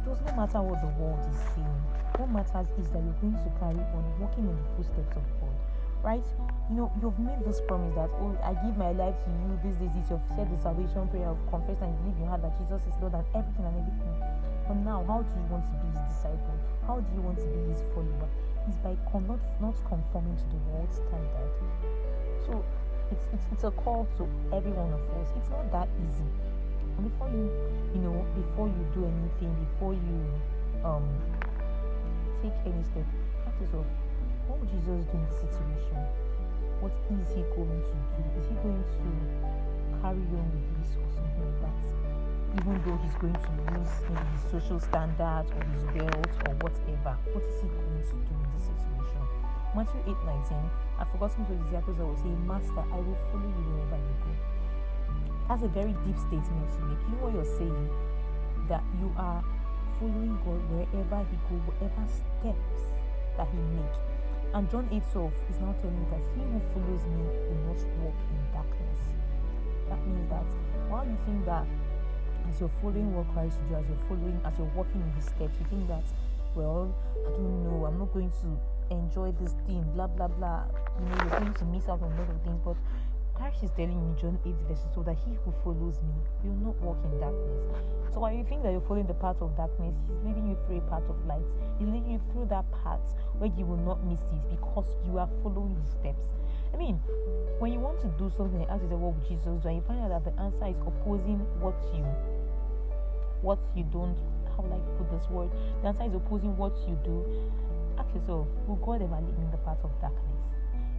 it 0.00 0.08
does 0.08 0.20
not 0.24 0.36
matter 0.36 0.62
what 0.64 0.80
the 0.80 0.88
world 0.96 1.20
is 1.28 1.36
saying. 1.52 1.80
What 2.16 2.32
matters 2.32 2.72
is 2.80 2.88
that 2.96 3.04
you're 3.04 3.20
going 3.20 3.36
to 3.36 3.50
carry 3.60 3.84
on 3.92 4.04
walking 4.16 4.48
in 4.48 4.56
the 4.56 4.68
footsteps 4.72 5.12
of 5.12 5.24
God. 5.36 5.56
Right? 6.00 6.24
You 6.72 6.76
know, 6.80 6.92
you've 7.04 7.20
made 7.20 7.44
this 7.44 7.60
promise 7.68 7.92
that, 8.00 8.08
oh, 8.16 8.32
I 8.40 8.56
give 8.64 8.80
my 8.80 8.96
life 8.96 9.12
to 9.12 9.28
you. 9.28 9.60
This, 9.60 9.76
this, 9.76 9.92
this. 9.92 10.08
You've 10.08 10.24
said 10.32 10.48
the 10.48 10.56
salvation 10.56 11.04
prayer 11.12 11.28
of 11.28 11.36
confess 11.52 11.76
and 11.84 11.92
believe 12.00 12.16
in 12.16 12.24
your 12.24 12.32
heart 12.32 12.40
that 12.40 12.56
Jesus 12.56 12.80
is 12.88 12.96
Lord 13.04 13.12
and 13.12 13.28
everything 13.36 13.68
and 13.68 13.76
everything. 13.76 14.16
But 14.64 14.80
now, 14.80 15.04
how 15.04 15.20
do 15.20 15.28
you 15.36 15.48
want 15.52 15.68
to 15.68 15.74
be 15.84 15.88
his 15.92 16.00
disciple? 16.08 16.56
How 16.88 16.96
do 17.04 17.08
you 17.12 17.20
want 17.20 17.36
to 17.36 17.48
be 17.52 17.60
his 17.68 17.84
follower? 17.92 18.28
It's 18.72 18.80
by 18.80 18.96
con- 19.12 19.28
not, 19.28 19.40
not 19.60 19.76
conforming 19.84 20.40
to 20.40 20.46
the 20.48 20.60
world 20.72 20.88
standard. 20.88 21.52
So 22.48 22.64
it's, 23.12 23.28
it's, 23.36 23.46
it's 23.52 23.64
a 23.68 23.72
call 23.76 24.08
to 24.16 24.24
every 24.56 24.72
one 24.72 24.96
of 24.96 25.04
us. 25.20 25.28
It's 25.36 25.52
not 25.52 25.68
that 25.76 25.92
easy 26.00 26.24
before 27.02 27.28
you 27.28 27.50
you 27.94 28.00
know 28.00 28.26
before 28.36 28.68
you 28.68 28.82
do 28.94 29.04
anything 29.04 29.52
before 29.72 29.94
you 29.94 30.18
um 30.84 31.06
take 32.42 32.54
any 32.66 32.82
step 32.84 33.06
ask 33.46 33.60
yourself 33.60 33.86
what 34.50 34.58
would 34.58 34.70
jesus 34.70 35.06
do 35.06 35.14
in 35.14 35.22
this 35.30 35.38
situation? 35.46 35.94
What 36.82 36.90
is 37.06 37.28
he 37.30 37.46
going 37.54 37.70
to 37.86 37.96
do? 38.18 38.22
Is 38.34 38.50
he 38.50 38.56
going 38.66 38.82
to 38.82 39.10
carry 40.02 40.26
on 40.26 40.46
with 40.50 40.66
this 40.74 40.98
or 40.98 41.06
something 41.14 41.38
like 41.38 41.70
that? 41.70 41.82
Even 42.58 42.74
though 42.82 42.98
he's 42.98 43.14
going 43.22 43.38
to 43.38 43.52
lose 43.70 43.94
maybe 44.10 44.26
his 44.34 44.42
social 44.50 44.80
standards 44.82 45.54
or 45.54 45.62
his 45.70 45.86
wealth 45.94 46.34
or 46.42 46.52
whatever 46.66 47.14
what 47.30 47.44
is 47.46 47.62
he 47.62 47.70
going 47.70 48.02
to 48.02 48.16
do 48.26 48.34
in 48.34 48.48
this 48.58 48.66
situation? 48.74 49.22
Matthew 49.70 50.02
8 50.02 50.18
19 50.50 50.58
i 50.98 51.04
forgot 51.14 51.30
to 51.30 51.46
the 51.46 51.54
disciples 51.62 51.94
that 51.94 52.04
will 52.04 52.18
say 52.18 52.34
master 52.42 52.82
i 52.90 52.98
will 52.98 53.18
follow 53.30 53.46
you 53.46 53.64
wherever 53.70 54.02
you 54.02 54.14
go 54.26 54.49
that's 55.50 55.66
a 55.66 55.68
very 55.74 55.90
deep 56.06 56.14
statement 56.14 56.70
to 56.70 56.78
make. 56.86 57.02
You 57.10 57.18
know 57.18 57.26
what 57.26 57.34
you're 57.34 57.54
saying? 57.58 57.90
That 58.70 58.86
you 59.02 59.10
are 59.18 59.42
following 59.98 60.38
God 60.46 60.62
wherever 60.70 61.26
He 61.26 61.34
goes, 61.50 61.58
whatever 61.66 62.06
steps 62.06 62.94
that 63.34 63.50
He 63.50 63.58
makes. 63.74 63.98
And 64.54 64.70
John 64.70 64.86
8 64.94 65.02
12 65.10 65.34
is 65.50 65.58
now 65.58 65.74
telling 65.82 66.06
that 66.06 66.22
he 66.34 66.42
who 66.46 66.58
follows 66.70 67.02
me 67.02 67.22
will 67.50 67.62
not 67.66 67.82
walk 67.98 68.18
in 68.30 68.38
darkness. 68.54 69.02
That 69.90 69.98
means 70.06 70.30
that 70.30 70.46
while 70.86 71.02
you 71.02 71.18
think 71.26 71.42
that 71.50 71.66
as 72.46 72.62
you're 72.62 72.70
following 72.78 73.10
what 73.10 73.26
Christ 73.34 73.58
do, 73.66 73.74
as 73.74 73.86
you're 73.90 74.06
following, 74.06 74.38
as 74.46 74.54
you're 74.54 74.70
walking 74.78 75.02
in 75.02 75.10
his 75.18 75.34
steps, 75.34 75.58
you 75.58 75.66
think 75.66 75.90
that, 75.90 76.06
well, 76.54 76.94
I 77.26 77.30
don't 77.34 77.66
know, 77.66 77.90
I'm 77.90 77.98
not 77.98 78.14
going 78.14 78.30
to 78.30 78.50
enjoy 78.94 79.34
this 79.42 79.58
thing, 79.66 79.82
blah 79.98 80.06
blah 80.06 80.30
blah. 80.30 80.62
You 80.98 81.06
know, 81.10 81.26
you're 81.26 81.42
going 81.42 81.54
to 81.54 81.64
miss 81.66 81.90
out 81.90 82.02
on 82.02 82.10
a 82.10 82.14
lot 82.22 82.30
of 82.30 82.38
things, 82.42 82.62
but 82.62 82.78
Christ 83.40 83.64
is 83.64 83.70
telling 83.72 83.96
you 83.96 84.12
John 84.20 84.38
8 84.44 84.52
verses 84.68 84.84
so 84.92 85.02
that 85.02 85.16
he 85.24 85.32
who 85.40 85.54
follows 85.64 85.96
me 86.04 86.12
will 86.44 86.60
not 86.60 86.76
walk 86.84 87.00
in 87.08 87.16
darkness. 87.16 87.72
So 88.12 88.20
while 88.20 88.36
you 88.36 88.44
think 88.44 88.62
that 88.64 88.72
you're 88.72 88.84
following 88.84 89.08
the 89.08 89.16
path 89.16 89.40
of 89.40 89.56
darkness, 89.56 89.96
he's 89.96 90.20
leading 90.28 90.44
you 90.44 90.60
through 90.68 90.84
a 90.84 90.84
path 90.92 91.08
of 91.08 91.16
light. 91.24 91.48
He's 91.80 91.88
leading 91.88 92.20
you 92.20 92.20
through 92.36 92.52
that 92.52 92.68
path 92.84 93.00
where 93.40 93.48
you 93.56 93.64
will 93.64 93.80
not 93.80 94.04
miss 94.04 94.20
it 94.20 94.44
because 94.52 94.92
you 95.08 95.16
are 95.16 95.28
following 95.40 95.72
his 95.72 95.88
steps. 95.96 96.36
I 96.74 96.76
mean, 96.76 97.00
when 97.64 97.72
you 97.72 97.80
want 97.80 98.04
to 98.04 98.12
do 98.20 98.28
something, 98.28 98.60
ask 98.68 98.84
yourself, 98.84 99.00
what 99.00 99.16
would 99.16 99.24
Jesus 99.24 99.56
do? 99.64 99.72
You 99.72 99.80
find 99.88 100.04
out 100.04 100.20
that 100.20 100.28
the 100.28 100.36
answer 100.36 100.68
is 100.68 100.76
opposing 100.84 101.40
what 101.64 101.80
you 101.96 102.04
what 103.40 103.56
you 103.72 103.88
don't 103.88 104.20
how 104.52 104.68
I 104.68 104.76
put 105.00 105.08
this 105.08 105.24
word? 105.32 105.48
The 105.80 105.88
answer 105.88 106.04
is 106.04 106.12
opposing 106.12 106.60
what 106.60 106.76
you 106.84 106.92
do. 107.00 107.24
Ask 107.96 108.12
yourself, 108.12 108.52
will 108.68 108.76
God 108.84 109.00
ever 109.00 109.16
lead 109.16 109.32
me 109.32 109.48
in 109.48 109.50
the 109.50 109.62
path 109.64 109.80
of 109.80 109.96
darkness? 110.04 110.29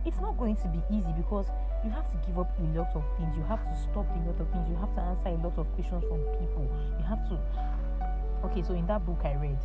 It's 0.05 0.20
not 0.20 0.38
going 0.38 0.55
to 0.58 0.67
be 0.67 0.81
easy 0.89 1.13
because 1.15 1.46
you 1.86 1.91
have 1.91 2.10
to 2.10 2.17
give 2.25 2.39
up 2.39 2.50
a 2.60 2.63
lot 2.77 2.89
of 2.96 3.03
things. 3.17 3.38
You 3.38 3.43
have 3.43 3.62
to 3.62 3.75
stop 3.77 4.05
a 4.10 4.20
lot 4.25 4.39
of 4.39 4.50
things. 4.50 4.70
You 4.70 4.75
have 4.77 4.93
to 4.96 5.01
answer 5.01 5.29
a 5.29 5.38
lot 5.41 5.58
of 5.58 5.67
questions 5.74 6.03
from 6.10 6.20
people. 6.41 6.65
You 6.98 7.05
have 7.05 7.22
to 7.29 7.38
okay, 8.46 8.63
so 8.63 8.74
in 8.74 8.86
that 8.88 9.05
book 9.05 9.20
I 9.24 9.34
read, 9.36 9.58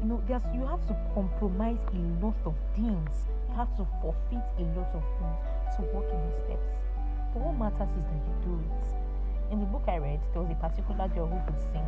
you 0.00 0.08
know, 0.08 0.22
there's 0.26 0.42
you 0.54 0.64
have 0.66 0.84
to 0.88 0.96
compromise 1.14 1.80
a 1.92 2.24
lot 2.24 2.36
of 2.44 2.54
things. 2.74 3.12
You 3.48 3.54
have 3.56 3.76
to 3.76 3.86
forfeit 4.00 4.44
a 4.58 4.64
lot 4.72 4.90
of 4.96 5.04
things 5.20 5.40
to 5.76 5.82
walk 5.92 6.08
in 6.08 6.20
the 6.24 6.32
steps. 6.44 6.80
But 7.32 7.42
what 7.42 7.56
matters 7.58 7.92
is 7.92 8.04
that 8.08 8.20
you 8.24 8.34
do 8.44 8.54
it. 8.56 8.84
In 9.52 9.60
the 9.60 9.66
book 9.66 9.84
I 9.86 9.96
read, 9.96 10.20
there 10.32 10.42
was 10.42 10.50
a 10.50 10.54
particular 10.54 11.08
girl 11.08 11.28
who 11.28 11.38
could 11.44 11.60
sing. 11.72 11.86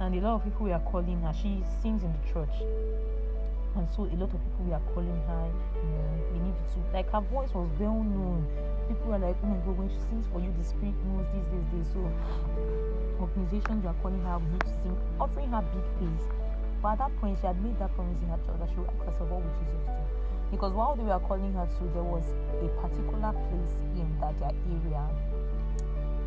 And 0.00 0.14
a 0.14 0.20
lot 0.20 0.34
of 0.36 0.44
people 0.44 0.66
were 0.66 0.82
calling 0.90 1.20
her. 1.22 1.32
She 1.32 1.62
sings 1.80 2.02
in 2.02 2.12
the 2.12 2.32
church. 2.32 2.56
And 3.76 3.88
so 3.92 4.04
a 4.04 4.16
lot 4.16 4.32
of 4.32 4.40
people 4.40 4.64
were 4.72 4.80
calling 4.94 5.20
her, 5.28 5.52
we 6.32 6.38
need 6.40 6.56
to 6.72 6.80
like 6.96 7.10
her 7.12 7.20
voice 7.20 7.52
was 7.52 7.68
well 7.78 8.00
known. 8.00 8.48
People 8.88 9.12
were 9.12 9.18
like, 9.18 9.36
Oh 9.44 9.46
my 9.52 9.60
god, 9.68 9.76
when 9.76 9.88
she 9.92 10.00
sings 10.08 10.24
for 10.32 10.40
you, 10.40 10.48
the 10.56 10.64
spirit 10.64 10.96
knows 11.04 11.28
this, 11.36 11.44
this, 11.52 11.64
this. 11.76 11.86
So 11.92 12.00
organizations 13.20 13.84
were 13.84 13.94
calling 14.00 14.22
her, 14.24 14.40
to 14.40 14.68
sing, 14.80 14.96
offering 15.20 15.50
her 15.52 15.60
big 15.60 15.84
pays. 16.00 16.24
But 16.80 16.96
at 16.96 16.98
that 17.04 17.12
point, 17.20 17.36
she 17.40 17.46
had 17.46 17.60
made 17.60 17.78
that 17.78 17.92
promise 17.94 18.16
in 18.24 18.28
her 18.32 18.40
church 18.48 18.56
that 18.60 18.68
she 18.72 18.76
would 18.80 18.88
ask 18.88 19.04
herself, 19.12 19.28
What 19.28 19.44
would 19.44 19.54
Jesus 19.60 19.84
do? 19.84 19.92
Because 20.50 20.72
while 20.72 20.96
they 20.96 21.04
were 21.04 21.20
calling 21.20 21.52
her 21.52 21.68
to, 21.68 21.82
there 21.92 22.06
was 22.06 22.24
a 22.64 22.68
particular 22.80 23.32
place 23.52 23.76
in 23.92 24.08
that 24.24 24.40
area, 24.40 25.04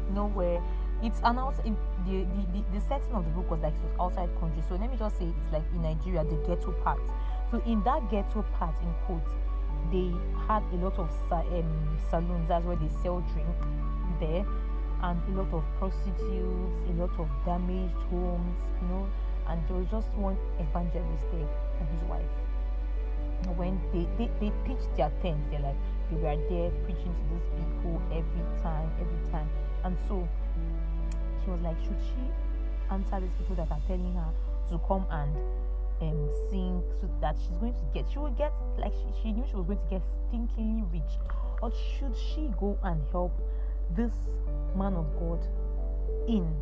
you 0.05 0.13
know, 0.13 0.29
where 0.37 0.61
it's 1.01 1.19
announced 1.23 1.61
in 1.63 1.77
the, 2.05 2.27
the, 2.27 2.41
the, 2.51 2.61
the 2.73 2.81
setting 2.81 3.13
of 3.13 3.23
the 3.23 3.31
book 3.31 3.49
was 3.49 3.61
like 3.61 3.73
outside 3.99 4.29
country. 4.39 4.61
So 4.67 4.75
let 4.75 4.91
me 4.91 4.97
just 4.97 5.17
say 5.17 5.25
it's 5.25 5.53
like 5.53 5.63
in 5.73 5.81
Nigeria, 5.81 6.23
the 6.23 6.35
ghetto 6.45 6.71
part. 6.83 6.99
So 7.51 7.61
in 7.65 7.83
that 7.83 8.09
ghetto 8.11 8.43
part, 8.53 8.75
in 8.81 8.93
quotes, 9.05 9.31
they 9.91 10.13
had 10.47 10.63
a 10.73 10.75
lot 10.75 10.97
of 10.99 11.09
um, 11.31 11.97
saloons. 12.09 12.47
That's 12.47 12.65
where 12.65 12.75
they 12.75 12.89
sell 13.01 13.21
drink 13.33 13.55
there, 14.19 14.45
and 15.01 15.19
a 15.29 15.41
lot 15.41 15.53
of 15.53 15.63
prostitutes, 15.77 16.89
a 16.89 16.93
lot 16.93 17.11
of 17.17 17.29
damaged 17.45 17.95
homes, 18.09 18.57
you 18.81 18.87
know. 18.87 19.07
And 19.47 19.61
there 19.67 19.77
was 19.77 19.87
just 19.89 20.09
one 20.09 20.37
evangelist 20.59 21.25
there 21.31 21.49
and 21.79 21.89
his 21.89 22.03
wife 22.07 22.29
when 23.55 23.79
they, 23.93 24.07
they, 24.17 24.29
they 24.39 24.51
pitched 24.65 24.95
their 24.97 25.11
tent, 25.21 25.37
they're 25.49 25.59
like 25.59 25.75
they 26.09 26.17
were 26.17 26.35
there 26.49 26.71
preaching 26.83 27.13
to 27.13 27.23
these 27.33 27.47
people 27.55 28.01
every 28.11 28.61
time, 28.61 28.89
every 28.99 29.31
time. 29.31 29.49
And 29.83 29.95
so 30.07 30.27
she 31.43 31.49
was 31.49 31.61
like, 31.61 31.77
should 31.81 31.97
she 32.01 32.23
answer 32.91 33.19
these 33.19 33.33
people 33.37 33.55
that 33.55 33.71
are 33.71 33.81
telling 33.87 34.13
her 34.13 34.31
to 34.69 34.79
come 34.87 35.05
and 35.09 35.35
um, 36.01 36.29
sing 36.49 36.83
so 37.01 37.09
that 37.21 37.35
she's 37.37 37.57
going 37.59 37.73
to 37.73 37.85
get 37.93 38.05
she 38.11 38.19
will 38.19 38.31
get 38.31 38.53
like 38.77 38.93
she, 38.93 39.21
she 39.21 39.31
knew 39.31 39.43
she 39.49 39.55
was 39.55 39.65
going 39.65 39.79
to 39.79 39.89
get 39.89 40.01
stinkingly 40.31 40.83
rich 40.91 41.17
or 41.61 41.71
should 41.71 42.15
she 42.15 42.49
go 42.59 42.77
and 42.83 43.01
help 43.11 43.33
this 43.95 44.13
man 44.75 44.93
of 44.93 45.05
god 45.19 45.39
in 46.27 46.55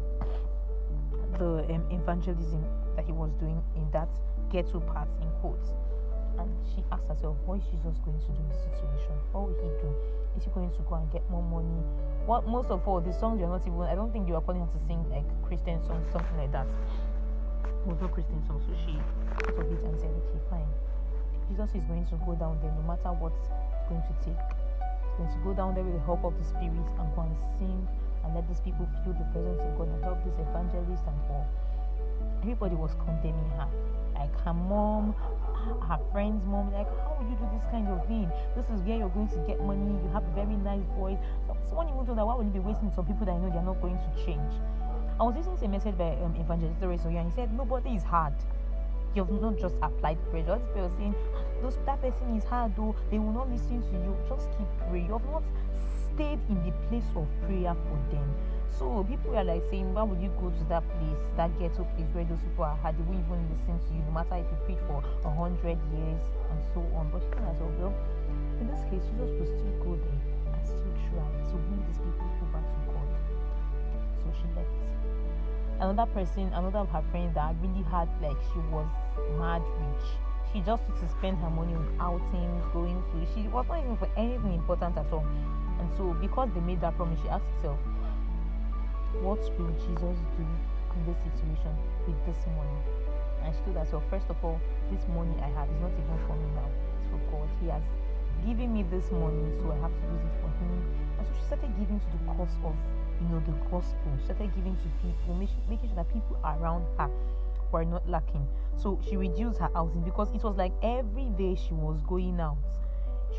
the 1.38 1.66
um, 1.74 1.86
evangelism 1.92 2.64
that 2.96 3.06
he 3.06 3.12
was 3.12 3.32
doing 3.40 3.62
in 3.76 3.90
that 3.92 4.10
ghetto 4.52 4.80
part 4.80 5.08
in 5.22 5.30
quotes 5.42 5.70
and 6.40 6.50
she 6.74 6.84
asked 6.92 7.08
herself, 7.08 7.36
What 7.46 7.60
is 7.60 7.66
Jesus 7.66 7.98
going 8.06 8.20
to 8.20 8.30
do 8.30 8.38
in 8.38 8.50
this 8.50 8.62
situation? 8.62 9.14
What 9.32 9.50
will 9.50 9.58
he 9.58 9.70
do? 9.82 9.90
Is 10.38 10.44
he 10.46 10.50
going 10.52 10.70
to 10.70 10.82
go 10.86 10.96
and 10.96 11.10
get 11.12 11.28
more 11.30 11.42
money? 11.42 11.82
What 12.26 12.46
most 12.46 12.70
of 12.70 12.88
all, 12.88 13.02
the 13.02 13.14
songs 13.14 13.40
you're 13.40 13.50
not 13.50 13.66
even 13.66 13.82
I 13.82 13.96
don't 13.96 14.12
think 14.14 14.28
you 14.28 14.36
are 14.36 14.42
calling 14.42 14.62
her 14.62 14.70
to 14.70 14.80
sing 14.86 15.04
like 15.10 15.26
Christian 15.44 15.82
songs, 15.86 16.06
something 16.12 16.38
like 16.38 16.52
that. 16.52 16.68
Not 17.88 18.12
Christian 18.12 18.44
she 18.44 19.00
thought 19.40 19.58
of 19.58 19.72
it 19.72 19.80
and 19.84 19.96
said, 20.00 20.12
Okay, 20.12 20.40
fine. 20.50 20.68
Jesus 21.48 21.72
is 21.72 21.84
going 21.88 22.06
to 22.08 22.16
go 22.28 22.36
down 22.36 22.60
there 22.60 22.72
no 22.76 22.84
matter 22.84 23.16
what 23.16 23.32
it's 23.40 23.88
going 23.88 24.04
to 24.04 24.14
take. 24.20 24.36
He's 24.36 25.16
going 25.18 25.32
to 25.32 25.40
go 25.44 25.52
down 25.56 25.74
there 25.74 25.84
with 25.88 25.96
the 25.96 26.04
help 26.04 26.28
of 26.28 26.36
the 26.36 26.44
Spirit 26.44 26.88
and 27.00 27.08
go 27.16 27.24
and 27.24 27.36
sing 27.56 27.88
and 28.28 28.36
let 28.36 28.44
these 28.52 28.60
people 28.60 28.84
feel 29.04 29.16
the 29.16 29.24
presence 29.32 29.64
of 29.64 29.72
God 29.80 29.88
and 29.88 30.04
help 30.04 30.20
this 30.28 30.36
evangelist 30.36 31.08
and 31.08 31.20
all. 31.32 31.48
Everybody 32.44 32.76
was 32.76 32.92
condemning 33.00 33.50
her. 33.56 33.72
Like 34.14 34.36
her 34.44 34.54
mom, 34.54 35.16
her 35.88 36.00
friend's 36.12 36.44
mom, 36.46 36.74
like, 36.74 36.90
how 37.08 37.16
would 37.18 37.30
you 37.32 37.38
do 37.40 37.48
this 37.56 37.64
kind 37.72 37.88
of 37.88 38.04
thing? 38.08 38.28
This 38.56 38.68
is 38.68 38.84
where 38.84 39.00
you're 39.00 39.14
going 39.16 39.32
to 39.32 39.40
get 39.48 39.64
money. 39.64 39.96
You 40.04 40.10
have 40.12 40.28
a 40.28 40.34
very 40.36 40.60
nice 40.60 40.86
voice. 41.00 41.18
So 41.48 41.56
someone 41.68 41.88
even 41.88 42.04
told 42.06 42.18
her, 42.18 42.26
why 42.26 42.36
would 42.36 42.48
you 42.48 42.60
be 42.60 42.60
wasting 42.60 42.92
some 42.92 43.06
people 43.06 43.26
that 43.26 43.34
you 43.34 43.42
know 43.42 43.52
they're 43.54 43.64
not 43.64 43.80
going 43.80 43.98
to 43.98 44.10
change? 44.26 44.54
I 45.20 45.24
was 45.24 45.34
listening 45.36 45.58
to 45.58 45.66
a 45.66 45.70
message 45.70 45.98
by 45.98 46.14
um, 46.22 46.36
Evangelist 46.38 46.78
Soya, 46.78 47.26
and 47.26 47.32
he 47.32 47.36
said, 47.36 47.52
nobody 47.52 47.96
is 47.98 48.04
hard. 48.04 48.34
You've 49.16 49.32
not 49.42 49.58
just 49.58 49.74
applied 49.82 50.22
pressure. 50.30 50.62
This 50.62 50.70
person 50.78 50.94
saying, 50.98 51.16
Those, 51.60 51.80
that 51.88 52.00
person 52.06 52.38
is 52.38 52.44
hard 52.44 52.76
though. 52.78 52.96
They 53.10 53.18
will 53.18 53.34
not 53.34 53.50
listen 53.50 53.82
to 53.82 53.96
you. 53.98 54.14
Just 54.30 54.46
keep 54.54 54.70
praying. 54.86 55.10
You've 55.10 55.26
not 55.34 55.42
stayed 56.14 56.38
in 56.54 56.62
the 56.62 56.70
place 56.86 57.10
of 57.18 57.26
prayer 57.50 57.74
for 57.74 57.98
them. 58.14 58.30
So 58.78 59.02
people 59.10 59.34
are 59.34 59.44
like 59.44 59.66
saying, 59.74 59.90
why 59.90 60.04
would 60.06 60.22
you 60.22 60.30
go 60.38 60.54
to 60.54 60.64
that 60.70 60.86
place, 60.86 61.22
that 61.34 61.50
ghetto 61.58 61.82
place 61.98 62.14
where 62.14 62.30
those 62.30 62.38
people 62.38 62.70
are 62.70 62.78
hard? 62.78 62.94
They 62.94 63.06
won't 63.10 63.26
even 63.26 63.42
listen 63.58 63.74
to 63.74 63.90
you, 63.90 64.06
no 64.06 64.14
matter 64.22 64.38
if 64.38 64.46
you 64.46 64.58
preach 64.70 64.84
for 64.86 65.02
a 65.02 65.32
hundred 65.34 65.82
years 65.98 66.22
and 66.54 66.60
so 66.78 66.86
on. 66.94 67.10
But 67.10 67.26
she 67.26 67.42
as 67.42 67.58
well, 67.58 67.74
well, 67.82 67.96
in 68.62 68.70
this 68.70 68.86
case, 68.94 69.02
Jesus 69.10 69.34
will 69.34 69.50
still 69.50 69.78
go 69.82 69.92
there 69.98 70.22
and 70.54 70.62
still 70.62 70.94
try 71.10 71.26
to 71.26 71.56
win 71.58 71.82
these 71.90 71.98
people 72.06 72.30
Another 75.80 76.12
person, 76.12 76.52
another 76.54 76.80
of 76.80 76.90
her 76.90 77.04
friends 77.12 77.36
that 77.36 77.54
really 77.62 77.84
had 77.92 78.10
like 78.22 78.38
she 78.52 78.60
was 78.74 78.88
mad 79.38 79.62
rich. 79.62 80.10
She 80.52 80.62
just 80.62 80.82
used 80.90 81.02
to 81.02 81.10
spend 81.20 81.38
her 81.38 81.50
money 81.50 81.76
on 81.76 81.86
outings, 82.00 82.66
going 82.74 82.98
to. 83.14 83.28
She 83.36 83.48
was 83.48 83.66
not 83.68 83.80
even 83.84 83.98
for 83.98 84.10
anything 84.18 84.54
important 84.54 84.98
at 84.98 85.12
all. 85.14 85.26
And 85.80 85.90
so, 85.96 86.18
because 86.20 86.50
they 86.56 86.62
made 86.62 86.82
that 86.82 86.96
promise, 86.98 87.20
she 87.22 87.30
asked 87.30 87.46
herself, 87.58 87.78
what 89.22 89.38
will 89.60 89.70
Jesus 89.86 90.18
do 90.34 90.42
in 90.42 91.00
this 91.06 91.18
situation 91.30 91.74
with 92.08 92.18
this 92.26 92.42
money? 92.58 92.82
And 93.44 93.54
she 93.54 93.62
told 93.70 93.78
herself, 93.78 94.04
first 94.10 94.26
of 94.30 94.38
all, 94.42 94.60
this 94.90 95.06
money 95.14 95.38
I 95.46 95.50
have 95.54 95.70
is 95.70 95.80
not 95.82 95.94
even 95.94 96.18
for 96.26 96.34
me 96.34 96.50
now, 96.58 96.70
it's 96.98 97.06
for 97.14 97.22
God. 97.30 97.50
He 97.62 97.70
has 97.70 97.84
given 98.46 98.74
me 98.74 98.82
this 98.90 99.12
money, 99.12 99.46
so 99.62 99.70
I 99.70 99.78
have 99.86 99.94
to 99.94 100.06
use 100.10 100.26
it 100.26 100.36
for 100.42 100.50
Him. 100.58 100.74
And 101.20 101.28
so 101.28 101.32
she 101.38 101.44
started 101.46 101.70
giving 101.78 102.00
to 102.02 102.10
the 102.18 102.22
cause 102.34 102.56
of, 102.66 102.74
you 103.22 103.28
know, 103.30 103.40
the 103.46 103.52
gospel. 103.70 104.12
She 104.20 104.26
started 104.26 104.54
giving 104.56 104.76
to 104.76 104.90
people, 105.02 105.36
making 105.36 105.90
sure 105.90 105.96
that 105.96 106.12
people 106.14 106.40
around 106.44 106.86
her 106.98 107.10
were 107.72 107.86
not 107.86 108.08
lacking. 108.08 108.48
So 108.78 109.00
she 109.08 109.18
reduced 109.18 109.60
her 109.60 109.70
housing 109.74 110.02
because 110.02 110.34
it 110.34 110.44
was 110.44 110.56
like 110.56 110.74
every 110.82 111.30
day 111.38 111.56
she 111.56 111.74
was 111.74 112.02
going 112.08 112.40
out 112.40 112.58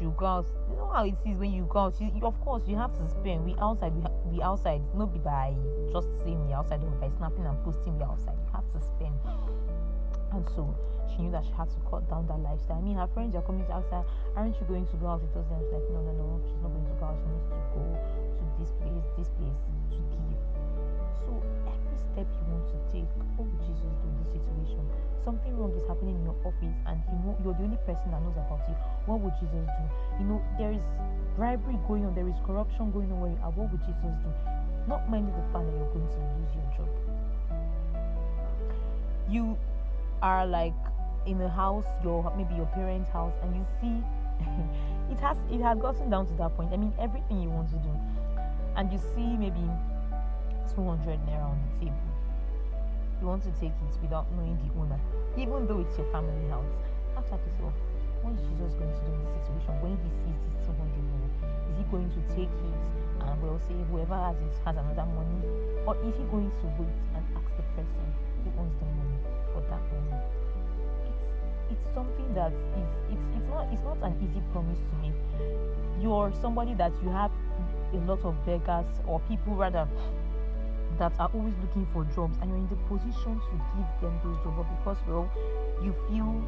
you 0.01 0.14
go 0.17 0.27
out 0.27 0.47
you 0.71 0.77
know 0.77 0.88
how 0.93 1.05
it 1.05 1.14
is 1.27 1.38
when 1.38 1.53
you 1.53 1.67
go 1.69 1.81
out 1.81 2.01
you, 2.01 2.11
of 2.23 2.41
course 2.41 2.62
you 2.69 2.77
have 2.77 2.93
to 2.97 3.09
spend 3.09 3.45
we 3.45 3.57
outside 3.61 3.93
we, 3.95 4.05
we 4.31 4.43
outside 4.43 4.81
not 4.95 5.12
be 5.12 5.19
by 5.19 5.53
just 5.91 6.09
seeing 6.23 6.47
me 6.47 6.53
outside 6.53 6.81
or 6.85 6.91
by 7.01 7.09
snapping 7.17 7.45
and 7.45 7.59
posting 7.64 7.99
me 7.99 8.05
outside 8.05 8.37
you 8.38 8.53
have 8.53 8.71
to 8.71 8.81
spend 8.81 9.14
and 10.33 10.47
so 10.55 10.77
she 11.11 11.23
knew 11.23 11.33
that 11.33 11.45
she 11.45 11.53
had 11.53 11.69
to 11.71 11.81
cut 11.91 12.09
down 12.11 12.27
that 12.27 12.38
lifestyle. 12.38 12.77
I 12.77 12.81
mean, 12.83 12.97
her 12.97 13.09
friends 13.09 13.35
are 13.35 13.41
coming 13.41 13.64
to 13.67 13.73
ask 13.73 13.88
her, 13.88 14.05
"Aren't 14.37 14.61
you 14.61 14.67
going 14.69 14.87
to 14.87 14.97
go 14.97 15.07
out 15.09 15.23
with 15.23 15.35
us?" 15.37 15.47
And 15.51 15.64
she's 15.64 15.73
like, 15.73 15.88
"No, 15.88 16.05
no, 16.05 16.12
no, 16.12 16.41
she's 16.45 16.61
not 16.61 16.69
going 16.69 16.85
to 16.85 16.95
go 17.01 17.07
out. 17.07 17.17
She 17.17 17.27
needs 17.33 17.49
to 17.49 17.57
go 17.73 17.81
this 19.18 19.28
place, 19.35 19.59
to 19.90 20.00
give." 20.14 20.40
So 21.26 21.42
every 21.66 21.98
step 21.98 22.28
you 22.31 22.44
want 22.48 22.66
to 22.70 22.78
take, 22.94 23.11
what 23.37 23.50
would 23.50 23.62
Jesus 23.66 23.92
do 23.98 24.07
in 24.07 24.16
this 24.22 24.31
situation? 24.38 24.87
something 25.28 25.57
wrong 25.59 25.72
is 25.76 25.85
happening 25.87 26.16
in 26.16 26.24
your 26.24 26.37
office 26.40 26.78
and 26.88 26.96
you 27.04 27.18
know 27.20 27.37
you're 27.44 27.52
the 27.52 27.64
only 27.68 27.76
person 27.85 28.09
that 28.11 28.22
knows 28.24 28.40
about 28.40 28.64
it, 28.64 28.76
what 29.04 29.20
would 29.20 29.35
Jesus 29.37 29.61
do? 29.61 29.85
You 30.20 30.24
know, 30.24 30.40
there 30.57 30.72
is 30.72 30.81
bribery 31.37 31.76
going 31.87 32.07
on, 32.07 32.14
there 32.14 32.26
is 32.28 32.40
corruption 32.46 32.90
going 32.90 33.12
on 33.12 33.20
where 33.20 33.31
you 33.31 33.40
are, 33.44 33.52
what 33.52 33.68
would 33.68 33.85
Jesus 33.85 34.14
do? 34.24 34.31
Not 34.88 35.04
minding 35.11 35.37
the 35.37 35.44
fact 35.52 35.68
that 35.68 35.74
you're 35.76 35.92
going 35.92 36.09
to 36.09 36.20
lose 36.33 36.52
your 36.57 36.68
job. 36.81 36.90
You 39.28 39.59
are 40.22 40.46
like 40.46 40.72
in 41.26 41.40
a 41.42 41.48
house, 41.50 41.85
your 42.02 42.33
maybe 42.35 42.54
your 42.54 42.70
parents' 42.72 43.11
house, 43.11 43.35
and 43.42 43.52
you 43.52 43.64
see 43.85 44.00
it 45.12 45.20
has 45.20 45.37
it 45.52 45.61
has 45.61 45.76
gotten 45.76 46.09
down 46.09 46.26
to 46.26 46.35
that 46.40 46.57
point. 46.57 46.72
I 46.72 46.78
mean 46.78 46.94
everything 46.98 47.42
you 47.42 47.50
want 47.50 47.68
to 47.68 47.76
do. 47.85 47.92
And 48.79 48.93
you 48.93 48.99
see 49.14 49.37
maybe 49.37 49.67
200 50.75 51.19
naira 51.27 51.51
on 51.51 51.59
the 51.67 51.85
table 51.85 52.09
you 53.21 53.27
want 53.27 53.43
to 53.43 53.51
take 53.59 53.75
it 53.75 53.95
without 54.01 54.31
knowing 54.38 54.55
the 54.62 54.71
owner, 54.79 55.01
even 55.35 55.67
though 55.67 55.83
it's 55.83 55.99
your 55.99 56.07
family 56.14 56.47
house. 56.47 56.79
Ask 57.19 57.35
yourself, 57.35 57.51
oh, 57.67 57.75
what 58.23 58.31
is 58.38 58.43
Jesus 58.47 58.79
going 58.79 58.95
to 58.95 59.03
do 59.03 59.11
in 59.11 59.21
this 59.27 59.43
situation 59.43 59.75
when 59.83 59.99
he 60.07 60.11
sees 60.23 60.38
this 60.47 60.71
200 60.71 60.79
naira? 60.79 61.29
Is 61.67 61.75
he 61.83 61.85
going 61.91 62.07
to 62.14 62.21
take 62.31 62.47
it 62.47 62.85
and 63.27 63.35
will 63.43 63.59
say 63.67 63.75
whoever 63.91 64.14
has 64.14 64.38
it 64.38 64.55
has 64.62 64.79
another 64.79 65.03
money? 65.11 65.43
Or 65.83 65.99
is 66.07 66.14
he 66.14 66.25
going 66.31 66.47
to 66.47 66.64
wait 66.79 66.99
and 67.19 67.23
ask 67.35 67.51
the 67.59 67.67
person 67.75 68.07
who 68.47 68.49
owns 68.62 68.75
the 68.79 68.87
money 68.87 69.19
for 69.51 69.67
that 69.67 69.83
money? 69.83 70.14
It's 71.11 71.27
it's 71.75 71.87
something 71.91 72.31
that 72.38 72.55
is 72.55 72.91
it's 73.19 73.27
it's 73.35 73.49
not 73.51 73.67
it's 73.75 73.83
not 73.83 73.99
an 74.07 74.14
easy 74.23 74.38
promise 74.55 74.79
to 74.79 74.95
make. 75.03 75.19
You're 75.99 76.31
somebody 76.38 76.79
that 76.79 76.95
you 77.03 77.11
have 77.11 77.35
a 77.92 77.98
lot 78.05 78.22
of 78.24 78.35
beggars 78.44 78.87
or 79.07 79.20
people 79.29 79.55
rather 79.55 79.88
that 80.98 81.12
are 81.18 81.31
always 81.33 81.55
looking 81.62 81.87
for 81.92 82.05
jobs 82.14 82.37
and 82.42 82.51
you're 82.51 82.59
in 82.59 82.68
the 82.68 82.81
position 82.90 83.38
to 83.38 83.55
give 83.77 83.90
them 84.03 84.14
those 84.24 84.37
jobs 84.42 84.66
because 84.79 84.98
well 85.07 85.31
you 85.83 85.94
feel 86.09 86.42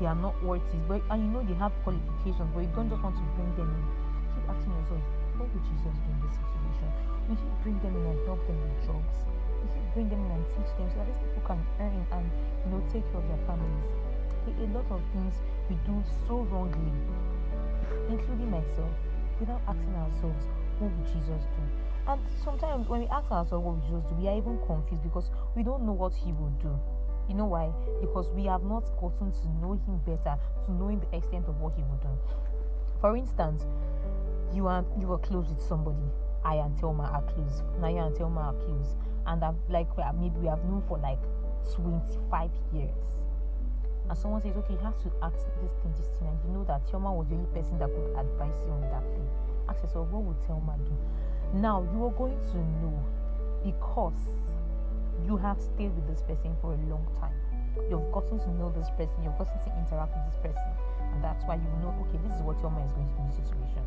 they 0.00 0.06
are 0.06 0.16
not 0.16 0.34
worth 0.42 0.64
it 0.72 0.82
but 0.88 1.02
and 1.10 1.22
you 1.22 1.30
know 1.30 1.42
they 1.44 1.54
have 1.54 1.72
qualifications 1.84 2.48
but 2.54 2.60
you 2.64 2.72
don't 2.74 2.88
just 2.88 3.02
want 3.02 3.14
to 3.14 3.22
bring 3.36 3.52
them 3.54 3.68
in. 3.68 3.84
Keep 4.32 4.48
asking 4.48 4.72
yourself 4.72 5.02
what 5.36 5.46
would 5.52 5.64
jesus 5.68 5.92
do 5.92 6.08
in 6.08 6.18
this 6.24 6.34
situation? 6.40 6.88
Will 7.28 7.36
he 7.36 7.48
bring 7.62 7.76
them 7.84 7.94
in 7.94 8.04
and 8.10 8.20
help 8.26 8.40
them 8.48 8.58
with 8.64 8.80
jobs. 8.88 9.16
Will 9.60 9.72
he 9.76 9.80
bring 9.92 10.08
them 10.08 10.20
in 10.24 10.30
and 10.40 10.44
teach 10.56 10.70
them 10.80 10.88
so 10.88 10.96
that 10.98 11.06
these 11.06 11.20
people 11.20 11.44
can 11.44 11.60
earn 11.84 12.00
and 12.16 12.26
you 12.64 12.68
know 12.72 12.80
take 12.88 13.04
care 13.12 13.20
of 13.20 13.26
their 13.28 13.42
families. 13.44 13.86
A 14.50 14.66
lot 14.74 14.88
of 14.90 15.00
things 15.12 15.36
we 15.68 15.76
do 15.86 16.02
so 16.26 16.42
wrongly 16.48 16.90
including 18.08 18.50
myself 18.50 18.90
without 19.40 19.60
asking 19.66 19.94
ourselves 19.96 20.44
what 20.78 20.92
would 20.92 21.06
jesus 21.06 21.42
do 21.56 21.62
and 22.06 22.20
sometimes 22.42 22.88
when 22.88 23.00
we 23.00 23.06
ask 23.08 23.30
ourselves 23.30 23.64
what 23.64 23.76
would 23.76 23.84
Jesus 23.84 24.02
do, 24.10 24.14
we 24.16 24.28
are 24.28 24.36
even 24.36 24.58
confused 24.66 25.02
because 25.02 25.30
we 25.54 25.62
don't 25.62 25.82
know 25.84 25.92
what 25.92 26.14
he 26.14 26.32
will 26.32 26.52
do. 26.58 26.74
You 27.28 27.34
know 27.34 27.46
why? 27.46 27.70
Because 28.00 28.30
we 28.32 28.44
have 28.46 28.64
not 28.64 28.82
gotten 28.98 29.30
to 29.30 29.48
know 29.62 29.78
him 29.86 30.00
better, 30.04 30.36
to 30.66 30.72
knowing 30.72 30.98
the 30.98 31.16
extent 31.16 31.46
of 31.46 31.60
what 31.60 31.74
he 31.76 31.82
will 31.82 32.00
do. 32.02 32.10
For 33.00 33.16
instance, 33.16 33.66
you 34.52 34.66
are 34.66 34.84
you 34.98 35.12
are 35.12 35.18
close 35.18 35.48
with 35.48 35.62
somebody. 35.62 36.10
I 36.44 36.56
and 36.56 36.76
Thelma 36.80 37.04
are 37.04 37.22
close. 37.22 37.62
Nanya 37.78 38.08
and 38.08 38.16
Thelma 38.16 38.40
are 38.40 38.54
close. 38.54 38.96
And 39.26 39.44
I've 39.44 39.54
like 39.68 39.86
maybe 40.18 40.34
we 40.40 40.48
have 40.48 40.64
known 40.64 40.82
for 40.88 40.98
like 40.98 41.22
25 41.76 42.50
years. 42.72 42.90
And 44.10 44.18
someone 44.18 44.42
says, 44.42 44.56
okay, 44.56 44.74
you 44.74 44.82
have 44.82 44.98
to 45.06 45.10
ask 45.22 45.38
this 45.62 45.70
thing, 45.78 45.94
this 45.94 46.10
thing, 46.18 46.26
and 46.26 46.38
you 46.42 46.50
know 46.50 46.64
that 46.66 46.82
your 46.90 46.98
Thelma 46.98 47.14
was 47.14 47.30
the 47.30 47.38
only 47.38 47.46
person 47.54 47.78
that 47.78 47.86
could 47.94 48.10
advise 48.18 48.58
you 48.66 48.74
on 48.74 48.82
that 48.90 49.06
thing. 49.14 49.22
Ask 49.70 49.86
yourself, 49.86 50.10
what 50.10 50.26
would 50.26 50.42
Thelma 50.50 50.74
do? 50.82 50.90
Now 51.54 51.86
you 51.94 52.02
are 52.02 52.10
going 52.18 52.34
to 52.50 52.58
know 52.82 52.98
because 53.62 54.18
you 55.22 55.36
have 55.36 55.62
stayed 55.62 55.94
with 55.94 56.10
this 56.10 56.26
person 56.26 56.58
for 56.58 56.74
a 56.74 56.80
long 56.90 57.06
time. 57.22 57.38
You've 57.86 58.10
gotten 58.10 58.42
to 58.42 58.50
know 58.58 58.74
this 58.74 58.90
person, 58.98 59.14
you've 59.22 59.38
gotten 59.38 59.54
to 59.62 59.70
interact 59.78 60.10
with 60.10 60.26
this 60.26 60.42
person, 60.42 60.70
and 61.14 61.22
that's 61.22 61.46
why 61.46 61.54
you 61.54 61.70
know, 61.78 61.94
okay, 62.02 62.18
this 62.26 62.34
is 62.34 62.42
what 62.42 62.58
your 62.58 62.74
mind 62.74 62.90
is 62.90 62.94
going 62.98 63.06
to 63.06 63.14
do 63.14 63.22
in 63.22 63.30
this 63.30 63.38
situation. 63.46 63.84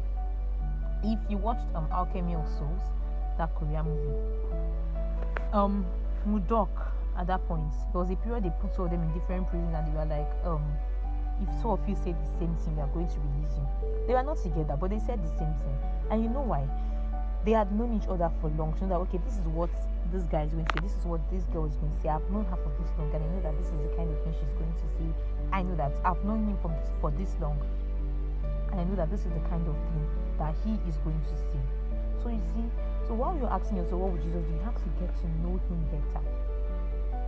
If 1.04 1.20
you 1.28 1.36
watched 1.36 1.68
um 1.76 1.92
Alchemy 1.92 2.40
of 2.40 2.48
Souls, 2.48 2.96
that 3.36 3.52
Korean 3.60 3.84
movie, 3.84 4.16
um 5.52 5.84
Mudeok 6.24 6.93
at 7.18 7.28
that 7.28 7.46
point, 7.48 7.72
there 7.92 8.02
was 8.02 8.10
a 8.10 8.16
period 8.18 8.44
they 8.44 8.52
put 8.62 8.78
all 8.80 8.86
of 8.86 8.92
them 8.92 9.02
in 9.04 9.14
different 9.14 9.50
prisons 9.50 9.74
and 9.76 9.88
they 9.88 9.96
were 9.98 10.06
like, 10.06 10.32
um, 10.46 10.64
if 11.42 11.50
two 11.62 11.72
of 11.72 11.82
you 11.88 11.96
say 11.96 12.14
the 12.14 12.40
same 12.40 12.56
thing, 12.64 12.76
we 12.76 12.82
are 12.82 12.94
going 12.94 13.08
to 13.08 13.20
release 13.20 13.54
you. 13.58 13.66
They 14.08 14.14
were 14.14 14.24
not 14.24 14.38
together, 14.38 14.78
but 14.80 14.90
they 14.90 15.00
said 15.00 15.24
the 15.24 15.34
same 15.38 15.54
thing. 15.62 15.78
And 16.10 16.24
you 16.24 16.30
know 16.30 16.42
why? 16.42 16.68
they 17.46 17.52
had 17.52 17.72
known 17.76 17.94
each 17.94 18.08
other 18.08 18.32
for 18.40 18.50
long. 18.56 18.76
So 18.80 18.88
that 18.88 18.96
okay, 19.08 19.20
this 19.26 19.36
is 19.36 19.48
what 19.48 19.70
this 20.12 20.24
guy 20.24 20.44
is 20.44 20.54
going 20.54 20.66
to 20.66 20.74
say, 20.74 20.80
this 20.88 20.96
is 20.96 21.06
what 21.06 21.20
this 21.32 21.44
girl 21.52 21.66
is 21.66 21.76
going 21.76 21.92
to 21.92 22.00
say. 22.02 22.10
I've 22.10 22.24
known 22.32 22.46
her 22.46 22.56
for 22.56 22.72
this 22.80 22.92
long, 22.98 23.12
and 23.12 23.24
I 23.24 23.28
know 23.28 23.42
that 23.44 23.56
this 23.60 23.68
is 23.68 23.78
the 23.84 23.92
kind 23.96 24.08
of 24.10 24.18
thing 24.24 24.34
she's 24.34 24.56
going 24.56 24.72
to 24.72 24.88
say. 24.96 25.08
I 25.52 25.64
know 25.64 25.76
that 25.76 25.92
I've 26.06 26.24
known 26.24 26.48
him 26.48 26.58
from 26.62 26.72
this, 26.80 26.90
for 27.02 27.12
this 27.12 27.36
long, 27.42 27.60
and 28.72 28.80
I 28.80 28.84
know 28.84 28.96
that 28.96 29.12
this 29.12 29.28
is 29.28 29.32
the 29.36 29.44
kind 29.52 29.64
of 29.68 29.76
thing 29.92 30.06
that 30.40 30.56
he 30.64 30.80
is 30.88 30.98
going 31.04 31.20
to 31.20 31.36
say. 31.52 31.62
So 32.24 32.30
you 32.30 32.42
see, 32.56 32.64
so 33.08 33.14
while 33.14 33.36
you're 33.36 33.52
asking 33.52 33.78
yourself, 33.78 34.00
what 34.00 34.16
would 34.16 34.24
Jesus 34.24 34.40
do? 34.48 34.54
You 34.56 34.64
have 34.64 34.80
to 34.80 34.90
get 34.96 35.12
to 35.12 35.26
know 35.44 35.60
him 35.68 35.80
better. 35.92 36.24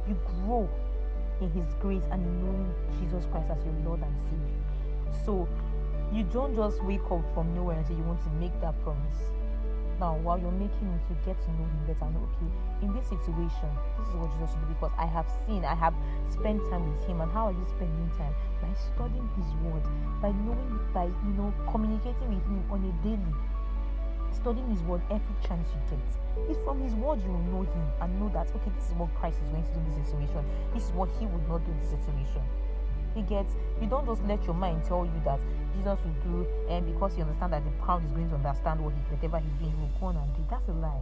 You 0.08 0.18
grow 0.26 0.70
in 1.42 1.50
his 1.52 1.74
grace 1.82 2.04
and 2.12 2.22
knowing 2.42 2.74
Jesus 3.00 3.26
Christ 3.32 3.50
as 3.52 3.64
your 3.66 3.74
Lord 3.86 4.02
and 4.02 4.16
Savior. 4.26 5.24
So 5.26 5.48
you 6.14 6.24
don't 6.24 6.56
just 6.56 6.84
wake 6.84 7.04
up 7.12 7.26
from 7.34 7.54
nowhere 7.56 7.78
and 7.78 7.88
say 7.88 7.94
you 7.94 8.04
want 8.04 8.22
to 8.24 8.30
make 8.40 8.54
that 8.62 8.80
promise. 8.84 9.18
Now 10.00 10.18
while 10.18 10.38
you're 10.38 10.52
making 10.52 10.88
it 10.92 11.02
you 11.10 11.16
get 11.26 11.40
to 11.42 11.50
know 11.56 11.64
him 11.64 11.80
better 11.88 12.12
know 12.12 12.28
okay 12.36 12.52
in 12.84 12.92
this 12.94 13.08
situation 13.08 13.72
this 13.96 14.10
is 14.10 14.16
what 14.20 14.28
jesus 14.36 14.52
should 14.52 14.60
do 14.60 14.68
because 14.76 14.92
i 15.00 15.06
have 15.06 15.24
seen 15.48 15.64
i 15.64 15.74
have 15.74 15.96
spent 16.28 16.60
time 16.70 16.84
with 16.84 17.00
him. 17.08 17.22
And 17.22 17.32
how 17.32 17.48
are 17.48 17.56
you 17.56 17.66
spending 17.72 18.12
time? 18.18 18.36
By 18.60 18.68
studying 18.76 19.30
his 19.40 19.48
word 19.64 19.84
by 20.22 20.32
knowing 20.44 20.80
by 20.94 21.06
you 21.06 21.34
know 21.38 21.54
communicating 21.72 22.28
with 22.28 22.44
him 22.44 22.64
on 22.70 22.84
a 22.84 22.92
daily 23.08 23.34
studying 24.36 24.70
his 24.70 24.82
word 24.84 25.02
every 25.10 25.36
chance 25.48 25.68
you 25.74 25.98
get 25.98 26.50
it's 26.50 26.60
from 26.64 26.82
his 26.82 26.94
word 26.96 27.22
you 27.24 27.32
will 27.32 27.46
know 27.52 27.62
him 27.62 27.88
and 28.02 28.20
know 28.20 28.30
that 28.30 28.48
okay 28.56 28.72
this 28.76 28.90
is 28.90 28.94
what 28.96 29.14
christ 29.16 29.38
is 29.44 29.50
going 29.50 29.64
to 29.64 29.72
do 29.72 29.80
in 29.80 29.86
this 29.86 30.08
situation 30.08 30.44
this 30.74 30.84
is 30.84 30.92
what 30.92 31.10
he 31.20 31.26
would 31.26 31.48
not 31.48 31.64
do 31.66 31.72
in 31.72 31.80
this 31.80 31.90
situation 31.90 32.42
he 33.16 33.22
gets 33.22 33.56
you 33.82 33.88
don't 33.88 34.06
just 34.06 34.22
let 34.24 34.44
your 34.44 34.54
mind 34.54 34.84
tell 34.84 35.06
you 35.06 35.22
that 35.24 35.40
Jesus 35.76 36.00
will 36.04 36.20
do 36.24 36.48
and 36.70 36.86
because 36.86 37.16
you 37.18 37.24
understand 37.24 37.54
that 37.54 37.64
the 37.64 37.72
crowd 37.82 38.04
is 38.04 38.12
going 38.12 38.30
to 38.30 38.36
understand 38.36 38.80
what 38.80 38.94
he 38.94 39.00
whatever 39.16 39.40
he's 39.40 39.54
doing, 39.60 39.72
He 39.72 39.78
will 39.78 39.92
go 40.00 40.06
on 40.08 40.18
and 40.18 40.36
do. 40.36 40.44
That's 40.50 40.68
a 40.68 40.74
lie. 40.74 41.02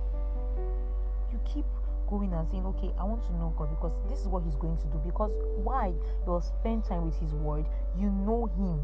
You 1.31 1.39
keep 1.45 1.65
going 2.07 2.31
and 2.33 2.47
saying, 2.49 2.65
Okay, 2.65 2.93
I 2.99 3.03
want 3.03 3.23
to 3.23 3.33
know 3.33 3.53
God 3.57 3.69
because 3.69 3.93
this 4.09 4.19
is 4.21 4.27
what 4.27 4.43
he's 4.43 4.55
going 4.55 4.77
to 4.77 4.87
do. 4.87 5.01
Because 5.03 5.31
why 5.55 5.93
you'll 6.25 6.41
spend 6.41 6.85
time 6.85 7.05
with 7.05 7.19
his 7.19 7.33
word, 7.33 7.65
you 7.97 8.09
know 8.09 8.45
him 8.57 8.79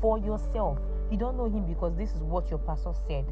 for 0.00 0.18
yourself. 0.18 0.78
You 1.10 1.16
don't 1.16 1.36
know 1.36 1.46
him 1.46 1.64
because 1.66 1.96
this 1.96 2.12
is 2.12 2.22
what 2.22 2.50
your 2.50 2.58
pastor 2.58 2.92
said 3.06 3.26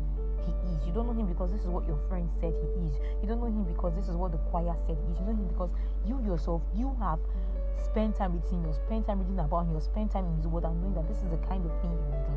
he 0.47 0.53
is. 0.73 0.87
You 0.87 0.93
don't 0.93 1.07
know 1.07 1.13
him 1.13 1.27
because 1.27 1.51
this 1.51 1.63
is 1.63 1.69
what 1.69 1.87
your 1.87 1.99
friend 2.09 2.29
said 2.41 2.53
he 2.53 2.87
is. 2.87 2.95
You 3.23 3.29
don't 3.29 3.41
know 3.41 3.51
him 3.51 3.65
because 3.65 3.95
this 3.95 4.09
is 4.09 4.17
what 4.17 4.33
the 4.33 4.39
choir 4.53 4.75
said 4.87 4.97
he 4.97 5.13
is. 5.13 5.19
You 5.19 5.27
know 5.27 5.37
him 5.37 5.49
because 5.49 5.71
you 6.07 6.21
yourself, 6.25 6.63
you 6.75 6.95
have 7.01 7.19
spent 7.83 8.17
time 8.17 8.35
with 8.35 8.51
him, 8.51 8.65
you 8.65 8.73
spend 8.73 9.07
time 9.07 9.21
reading 9.21 9.39
about 9.39 9.67
him, 9.67 9.75
you 9.75 9.81
spend 9.81 10.11
time 10.11 10.27
in 10.27 10.37
his 10.37 10.47
word 10.47 10.65
and 10.65 10.81
knowing 10.81 10.95
that 10.95 11.09
this 11.09 11.19
is 11.19 11.31
the 11.31 11.41
kind 11.49 11.65
of 11.65 11.73
thing 11.81 11.91
he 11.91 11.97
will 11.97 12.25
do. 12.29 12.37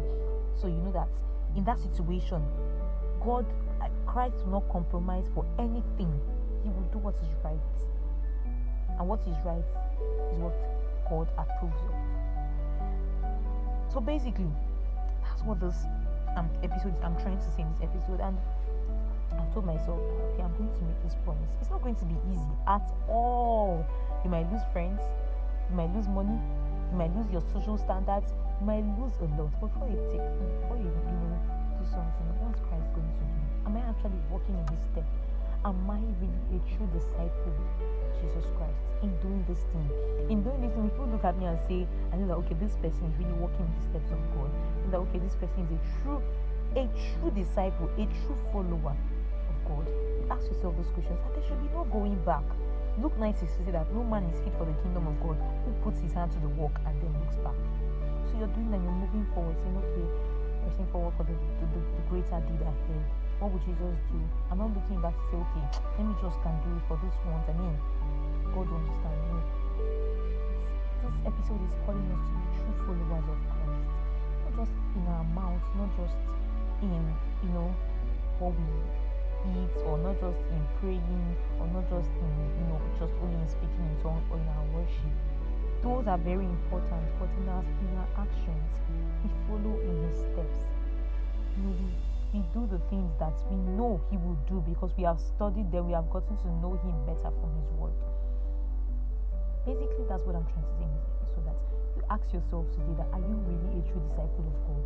So 0.60 0.68
you 0.68 0.80
know 0.82 0.92
that 0.92 1.10
in 1.56 1.64
that 1.66 1.80
situation, 1.80 2.44
God, 3.24 3.46
Christ 4.06 4.36
will 4.46 4.62
not 4.62 4.70
compromise 4.70 5.26
for 5.34 5.46
anything. 5.60 6.12
He 6.64 6.70
will 6.70 6.88
do 6.92 6.98
what 6.98 7.16
is 7.22 7.30
right. 7.44 7.60
And 9.00 9.08
what 9.08 9.22
is 9.22 9.38
right 9.46 9.64
is 10.32 10.40
what 10.40 10.56
God 11.10 11.28
approves 11.38 11.82
of. 11.84 11.94
So 13.94 14.00
basically, 14.00 14.52
that's 15.24 15.44
what 15.44 15.60
this 15.60 15.86
um, 16.38 16.50
episode 16.62 16.94
I'm 17.04 17.18
trying 17.18 17.38
to 17.42 17.50
say 17.58 17.66
in 17.66 17.70
this 17.74 17.82
episode. 17.82 18.22
And 18.22 18.38
I've 19.34 19.52
told 19.54 19.66
myself, 19.66 19.98
okay, 20.34 20.44
I'm 20.46 20.54
going 20.54 20.70
to 20.70 20.84
make 20.86 21.02
this 21.04 21.16
promise. 21.26 21.50
It's 21.60 21.70
not 21.70 21.82
going 21.82 21.98
to 21.98 22.06
be 22.06 22.16
easy 22.32 22.54
at 22.68 22.86
all. 23.10 23.86
You 24.24 24.30
might 24.30 24.50
lose 24.52 24.62
friends, 24.72 25.02
you 25.70 25.76
might 25.76 25.94
lose 25.94 26.08
money, 26.08 26.38
you 26.92 26.98
might 26.98 27.14
lose 27.16 27.30
your 27.32 27.42
social 27.54 27.78
standards, 27.78 28.34
you 28.62 28.66
might 28.66 28.86
lose 28.98 29.14
a 29.22 29.28
lot. 29.38 29.52
Before 29.60 29.90
you 29.90 29.98
take, 30.14 30.26
before 30.62 30.78
you, 30.78 30.90
you 30.90 31.18
know, 31.26 31.38
do 31.78 31.84
something, 31.90 32.28
what's 32.42 32.62
Christ 32.70 32.90
going 32.94 33.10
to 33.10 33.26
do? 33.26 33.38
Am 33.66 33.78
I 33.78 33.82
actually 33.90 34.22
walking 34.30 34.58
in 34.58 34.66
His 34.74 34.82
step? 34.94 35.06
True 36.76 36.90
disciple 36.94 37.56
Jesus 38.20 38.46
Christ 38.58 38.88
in 39.04 39.14
doing 39.22 39.46
this 39.48 39.60
thing? 39.72 39.90
In 40.30 40.44
doing 40.44 40.62
this 40.62 40.74
thing, 40.74 40.90
people 40.90 41.08
look 41.08 41.24
at 41.24 41.38
me 41.38 41.46
and 41.46 41.60
say, 41.68 41.88
I 42.12 42.18
know 42.18 42.28
that 42.28 42.38
okay, 42.46 42.56
this 42.60 42.76
person 42.82 43.06
is 43.08 43.16
really 43.18 43.38
walking 43.38 43.66
in 43.66 43.74
the 43.78 43.84
steps 43.90 44.12
of 44.12 44.20
God. 44.36 44.50
And 44.84 44.94
that 44.94 45.00
okay, 45.10 45.20
this 45.20 45.36
person 45.36 45.66
is 45.66 45.72
a 45.72 45.80
true, 46.02 46.22
a 46.76 46.84
true 46.90 47.32
disciple, 47.32 47.90
a 47.98 48.06
true 48.26 48.38
follower 48.52 48.96
of 48.96 49.58
God. 49.66 49.86
Ask 50.30 50.50
yourself 50.52 50.76
those 50.76 50.92
questions, 50.92 51.20
there 51.34 51.44
should 51.46 51.62
be 51.62 51.70
no 51.74 51.86
going 51.86 52.18
back. 52.26 52.44
Luke 52.98 53.14
9 53.20 53.30
6 53.30 53.46
say 53.46 53.72
that 53.72 53.94
no 53.94 54.04
man 54.04 54.26
is 54.34 54.42
fit 54.42 54.54
for 54.58 54.66
the 54.66 54.74
kingdom 54.82 55.06
of 55.06 55.16
God 55.22 55.38
who 55.66 55.72
puts 55.86 56.02
his 56.02 56.14
hand 56.14 56.32
to 56.34 56.40
the 56.42 56.50
work 56.58 56.74
and 56.86 56.98
then 56.98 57.14
looks 57.22 57.38
back. 57.46 57.56
So 58.26 58.42
you're 58.42 58.52
doing 58.58 58.74
that, 58.74 58.82
you're 58.82 59.00
moving 59.06 59.26
forward, 59.38 59.56
saying, 59.62 59.78
okay, 59.78 60.08
pressing 60.66 60.88
forward 60.90 61.14
for 61.16 61.24
the, 61.24 61.38
the, 61.62 61.66
the, 61.78 61.80
the 61.80 62.04
greater 62.10 62.42
deed 62.42 62.62
ahead. 62.66 63.06
What 63.40 63.52
would 63.54 63.64
Jesus 63.66 63.98
do? 64.10 64.20
I'm 64.50 64.58
not 64.58 64.74
looking 64.74 65.02
back 65.02 65.14
to 65.14 65.24
say, 65.30 65.38
okay, 65.38 65.66
let 65.98 66.04
me 66.10 66.14
just 66.22 66.42
can 66.42 66.58
do 66.66 66.70
it 66.74 66.84
for 66.90 66.98
this 67.04 67.14
once. 67.26 67.46
I 67.46 67.54
mean, 67.54 67.78
God 68.50 68.66
will 68.66 68.82
understand 68.82 69.20
me. 69.30 69.40
This 71.06 71.16
episode 71.26 71.62
is 71.66 71.74
calling 71.86 72.08
us 72.12 72.22
to 72.26 72.34
be 72.34 72.48
true 72.58 72.76
followers 72.82 73.28
of 73.30 73.40
Christ. 73.54 73.86
Not 74.42 74.54
just 74.58 74.74
in 74.98 75.06
our 75.06 75.26
mouth, 75.38 75.66
not 75.78 75.90
just 76.02 76.18
in, 76.82 77.04
you 77.46 77.52
know, 77.54 77.70
what 78.40 78.58
we 78.58 78.66
it 79.46 79.72
or 79.86 79.98
not 80.00 80.20
just 80.20 80.42
in 80.52 80.62
praying 80.80 81.36
or 81.60 81.68
not 81.68 81.86
just 81.90 82.10
in 82.10 82.34
you 82.58 82.66
know 82.68 82.82
just 83.00 83.14
only 83.22 83.38
in 83.40 83.48
speaking 83.48 83.86
in 83.86 83.96
tongues 84.02 84.24
or 84.32 84.38
in 84.38 84.48
our 84.48 84.66
worship 84.74 85.14
those 85.84 86.08
are 86.08 86.18
very 86.18 86.46
important 86.46 87.06
but 87.20 87.30
in 87.38 87.48
our 87.50 87.64
in 87.64 87.90
our 87.98 88.10
actions 88.18 88.72
that 93.20 93.36
we 93.50 93.56
know 93.56 94.02
he 94.10 94.18
will 94.18 94.38
do 94.48 94.64
because 94.68 94.92
we 94.98 95.04
have 95.04 95.20
studied 95.20 95.72
them 95.72 95.88
we 95.88 95.94
have 95.94 96.10
gotten 96.10 96.38
to 96.38 96.48
know 96.62 96.80
him 96.84 96.96
better 97.06 97.32
from 97.42 97.50
his 97.60 97.70
word 97.78 97.96
basically 99.66 100.06
that's 100.08 100.24
what 100.24 100.36
i'm 100.36 100.46
trying 100.46 100.64
to 100.64 100.74
say 100.78 100.88
episode 101.22 101.46
that 101.46 101.58
you 101.98 102.04
ask 102.10 102.32
yourself 102.32 102.70
today 102.72 102.94
that 102.98 103.10
are 103.12 103.20
you 103.20 103.36
really 103.50 103.80
a 103.80 103.82
true 103.90 104.02
disciple 104.06 104.46
of 104.46 104.56
god? 104.70 104.86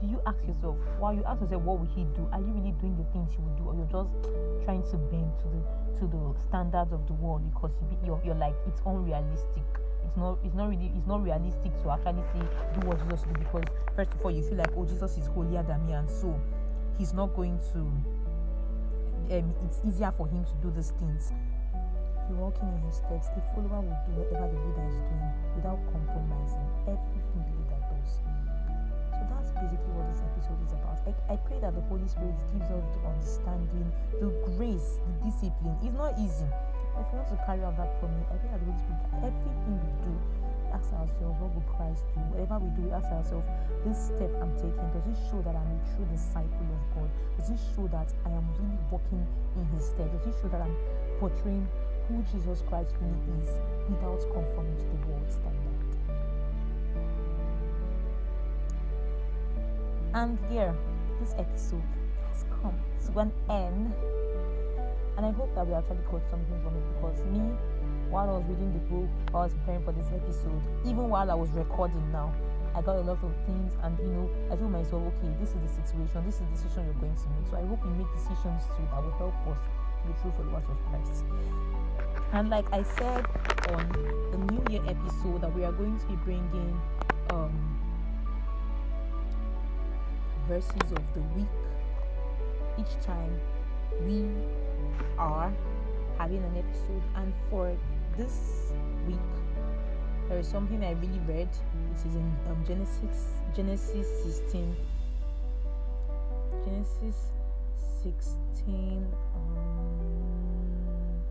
Do 0.00 0.06
you 0.06 0.20
ask 0.26 0.40
yourself 0.46 0.76
while 0.98 1.14
you 1.14 1.24
ask 1.24 1.40
yourself 1.40 1.62
what 1.62 1.80
will 1.80 1.92
he 1.92 2.04
do? 2.16 2.28
Are 2.32 2.40
you 2.40 2.52
really 2.52 2.72
doing 2.80 2.96
the 2.96 3.04
things 3.12 3.32
he 3.32 3.38
would 3.40 3.56
do? 3.56 3.64
Or 3.64 3.74
you're 3.76 3.88
just 3.88 4.12
trying 4.64 4.84
to 4.92 4.96
bend 5.08 5.32
to 5.40 5.46
the 5.48 5.60
to 6.00 6.04
the 6.04 6.20
standards 6.48 6.92
of 6.92 7.06
the 7.06 7.14
world 7.14 7.40
because 7.52 7.72
you're, 8.04 8.20
you're 8.24 8.36
like 8.36 8.54
it's 8.66 8.80
unrealistic. 8.84 9.64
It's 10.04 10.16
not 10.16 10.38
it's 10.44 10.54
not 10.54 10.68
really 10.68 10.92
it's 10.96 11.06
not 11.06 11.24
realistic 11.24 11.72
to 11.82 11.90
actually 11.90 12.24
say 12.32 12.44
do 12.76 12.80
what 12.80 13.00
Jesus 13.00 13.24
did 13.24 13.38
because 13.38 13.68
first 13.96 14.12
of 14.12 14.20
all 14.20 14.30
you 14.30 14.42
feel 14.42 14.58
like 14.58 14.70
oh 14.76 14.84
Jesus 14.84 15.16
is 15.16 15.26
holier 15.28 15.62
than 15.62 15.84
me 15.86 15.92
and 15.92 16.08
so 16.08 16.36
he's 16.98 17.12
not 17.12 17.34
going 17.34 17.58
to 17.72 17.80
um, 19.30 19.54
it's 19.66 19.80
easier 19.86 20.12
for 20.16 20.28
him 20.28 20.44
to 20.44 20.54
do 20.62 20.70
these 20.70 20.92
things. 21.02 21.32
He 22.28 22.34
walking 22.34 22.66
in 22.66 22.80
his 22.86 23.02
steps 23.02 23.26
a 23.34 23.42
follower 23.54 23.82
will 23.82 23.98
do 24.06 24.18
whatever 24.18 24.46
the 24.50 24.58
leader 24.58 24.86
is 24.86 24.98
doing 24.98 25.30
without 25.54 25.78
compromising 25.90 26.66
everything 26.86 27.42
the 27.42 27.54
leader 27.58 27.80
does. 27.90 28.22
So 29.14 29.22
that's 29.30 29.50
basically 29.54 29.94
what 29.98 30.06
this 30.10 30.22
episode 30.22 30.58
is 30.62 30.72
about. 30.74 30.98
I, 31.06 31.34
I 31.34 31.36
pray 31.42 31.58
that 31.62 31.74
the 31.74 31.82
Holy 31.90 32.06
Spirit 32.06 32.38
gives 32.54 32.70
us 32.70 32.86
the 32.98 33.02
understanding 33.02 33.90
the 34.18 34.30
grace 34.54 35.02
the 35.02 35.12
discipline. 35.26 35.74
It's 35.82 35.94
not 35.94 36.14
easy. 36.18 36.46
If 36.98 37.06
you 37.12 37.18
want 37.18 37.30
to 37.34 37.38
carry 37.44 37.62
out 37.66 37.76
that 37.78 37.98
promise, 37.98 38.26
I 38.30 38.38
think 38.38 38.50
that 38.54 38.62
the 38.62 38.70
Holy 38.70 38.78
Spirit, 38.78 39.02
everything 39.26 39.74
we 39.74 39.90
do, 40.06 40.14
ask 40.76 40.92
ourselves, 40.92 41.40
what 41.40 41.50
would 41.56 41.66
Christ 41.72 42.04
do? 42.12 42.20
Whatever 42.36 42.60
we 42.60 42.68
do, 42.76 42.82
we 42.84 42.92
ask 42.92 43.08
ourselves, 43.08 43.48
this 43.80 43.96
step 44.12 44.28
I'm 44.44 44.52
taking, 44.60 44.84
does 44.92 45.08
it 45.08 45.16
show 45.32 45.40
that 45.40 45.56
I'm 45.56 45.72
a 45.72 45.80
true 45.96 46.04
disciple 46.12 46.68
of 46.68 46.82
God? 46.92 47.08
Does 47.40 47.48
it 47.48 47.60
show 47.72 47.88
that 47.88 48.12
I 48.28 48.30
am 48.36 48.44
really 48.60 48.76
walking 48.92 49.24
in 49.56 49.64
His 49.72 49.88
steps? 49.88 50.12
Does 50.12 50.28
it 50.28 50.36
show 50.36 50.48
that 50.52 50.60
I'm 50.60 50.76
portraying 51.16 51.64
who 52.08 52.20
Jesus 52.28 52.60
Christ 52.68 52.92
really 53.00 53.40
is 53.40 53.48
without 53.88 54.20
conforming 54.36 54.76
to 54.76 54.84
the 54.84 55.00
world 55.08 55.32
standard? 55.32 55.80
And 60.12 60.36
here, 60.52 60.76
this 61.20 61.32
episode 61.40 61.88
has 62.28 62.44
come 62.60 62.76
to 63.08 63.18
an 63.20 63.32
end. 63.48 63.92
And 65.16 65.24
I 65.24 65.32
hope 65.32 65.54
that 65.54 65.66
we 65.66 65.72
actually 65.72 66.04
caught 66.10 66.28
something 66.28 66.60
from 66.60 66.76
it 66.76 66.84
because 66.92 67.24
me, 67.32 67.40
while 68.10 68.28
I 68.30 68.32
was 68.38 68.44
reading 68.48 68.72
the 68.72 68.78
book, 68.90 69.08
while 69.30 69.42
I 69.42 69.46
was 69.46 69.54
preparing 69.54 69.84
for 69.84 69.92
this 69.92 70.06
episode, 70.14 70.62
even 70.84 71.08
while 71.08 71.30
I 71.30 71.34
was 71.34 71.50
recording 71.50 72.10
now, 72.12 72.34
I 72.74 72.82
got 72.82 72.96
a 72.96 73.00
lot 73.00 73.18
of 73.24 73.32
things, 73.46 73.72
and 73.82 73.98
you 73.98 74.12
know, 74.12 74.30
I 74.52 74.56
told 74.56 74.70
myself, 74.70 75.02
okay, 75.16 75.32
this 75.40 75.50
is 75.50 75.60
the 75.64 75.72
situation, 75.80 76.24
this 76.26 76.34
is 76.34 76.40
the 76.40 76.52
decision 76.52 76.84
you're 76.84 77.00
going 77.00 77.16
to 77.16 77.28
make. 77.32 77.48
So 77.50 77.56
I 77.56 77.64
hope 77.64 77.80
you 77.82 77.90
make 77.96 78.12
decisions 78.12 78.64
too 78.76 78.84
that 78.92 79.02
will 79.02 79.16
help 79.16 79.34
us 79.48 79.58
to 79.58 80.08
be 80.08 80.14
true 80.20 80.32
followers 80.36 80.64
of 80.68 80.78
Christ. 80.90 81.24
And 82.32 82.50
like 82.50 82.66
I 82.72 82.82
said 82.82 83.24
on 83.72 83.88
the 84.30 84.38
New 84.52 84.62
Year 84.70 84.82
episode, 84.86 85.40
that 85.40 85.54
we 85.54 85.64
are 85.64 85.72
going 85.72 85.98
to 85.98 86.06
be 86.06 86.16
bringing 86.16 86.80
um, 87.30 87.78
verses 90.46 90.92
of 90.92 91.02
the 91.14 91.20
week 91.34 91.48
each 92.78 93.02
time 93.04 93.40
we 94.04 94.28
are 95.18 95.52
having 96.18 96.42
an 96.44 96.56
episode 96.56 97.02
and 97.16 97.32
for 97.50 97.76
this 98.16 98.72
week 99.06 99.18
there 100.28 100.38
is 100.38 100.48
something 100.48 100.82
i 100.82 100.92
really 100.92 101.20
read. 101.28 101.48
It 101.92 102.06
is 102.06 102.14
in 102.14 102.32
um, 102.48 102.64
genesis 102.66 103.26
genesis 103.54 104.06
16 104.24 104.76
genesis 106.64 107.16
16 108.02 109.06
um, 109.34 111.22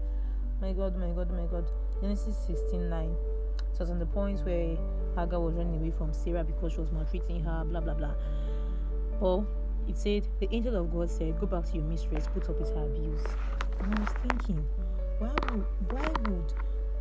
my 0.62 0.74
god 0.74 0.95
my 0.98 1.10
god 1.10 1.32
my 1.32 1.45
god. 1.48 1.65
Genesis 2.02 2.36
16 2.48 2.89
9 2.89 3.10
it 3.10 3.80
was 3.80 3.89
on 3.89 4.00
the 4.00 4.06
point 4.06 4.39
where 4.45 4.78
hagar 5.15 5.39
was 5.39 5.56
running 5.56 5.76
away 5.76 5.91
from 5.98 6.13
sarah 6.13 6.43
because 6.43 6.74
she 6.74 6.80
was 6.80 6.91
maltreating 6.91 7.43
her 7.43 7.63
blah 7.65 7.82
blah 7.82 7.93
blah. 7.93 8.13
Well 9.19 9.48
it 9.88 9.98
said, 9.98 10.28
The 10.39 10.48
angel 10.52 10.76
of 10.76 10.91
God 10.91 11.12
said, 11.12 11.39
Go 11.39 11.45
back 11.45 11.65
to 11.65 11.76
your 11.76 11.84
mistress, 11.84 12.28
put 12.34 12.50
up 12.50 12.60
with 12.60 12.74
her 12.74 12.86
abuse. 12.86 13.24
And 13.80 13.93
I 13.93 14.00
was 14.00 14.10
thinking, 14.24 14.65
why 15.19 15.30
would 15.30 15.65
why 15.91 16.08
would 16.30 16.54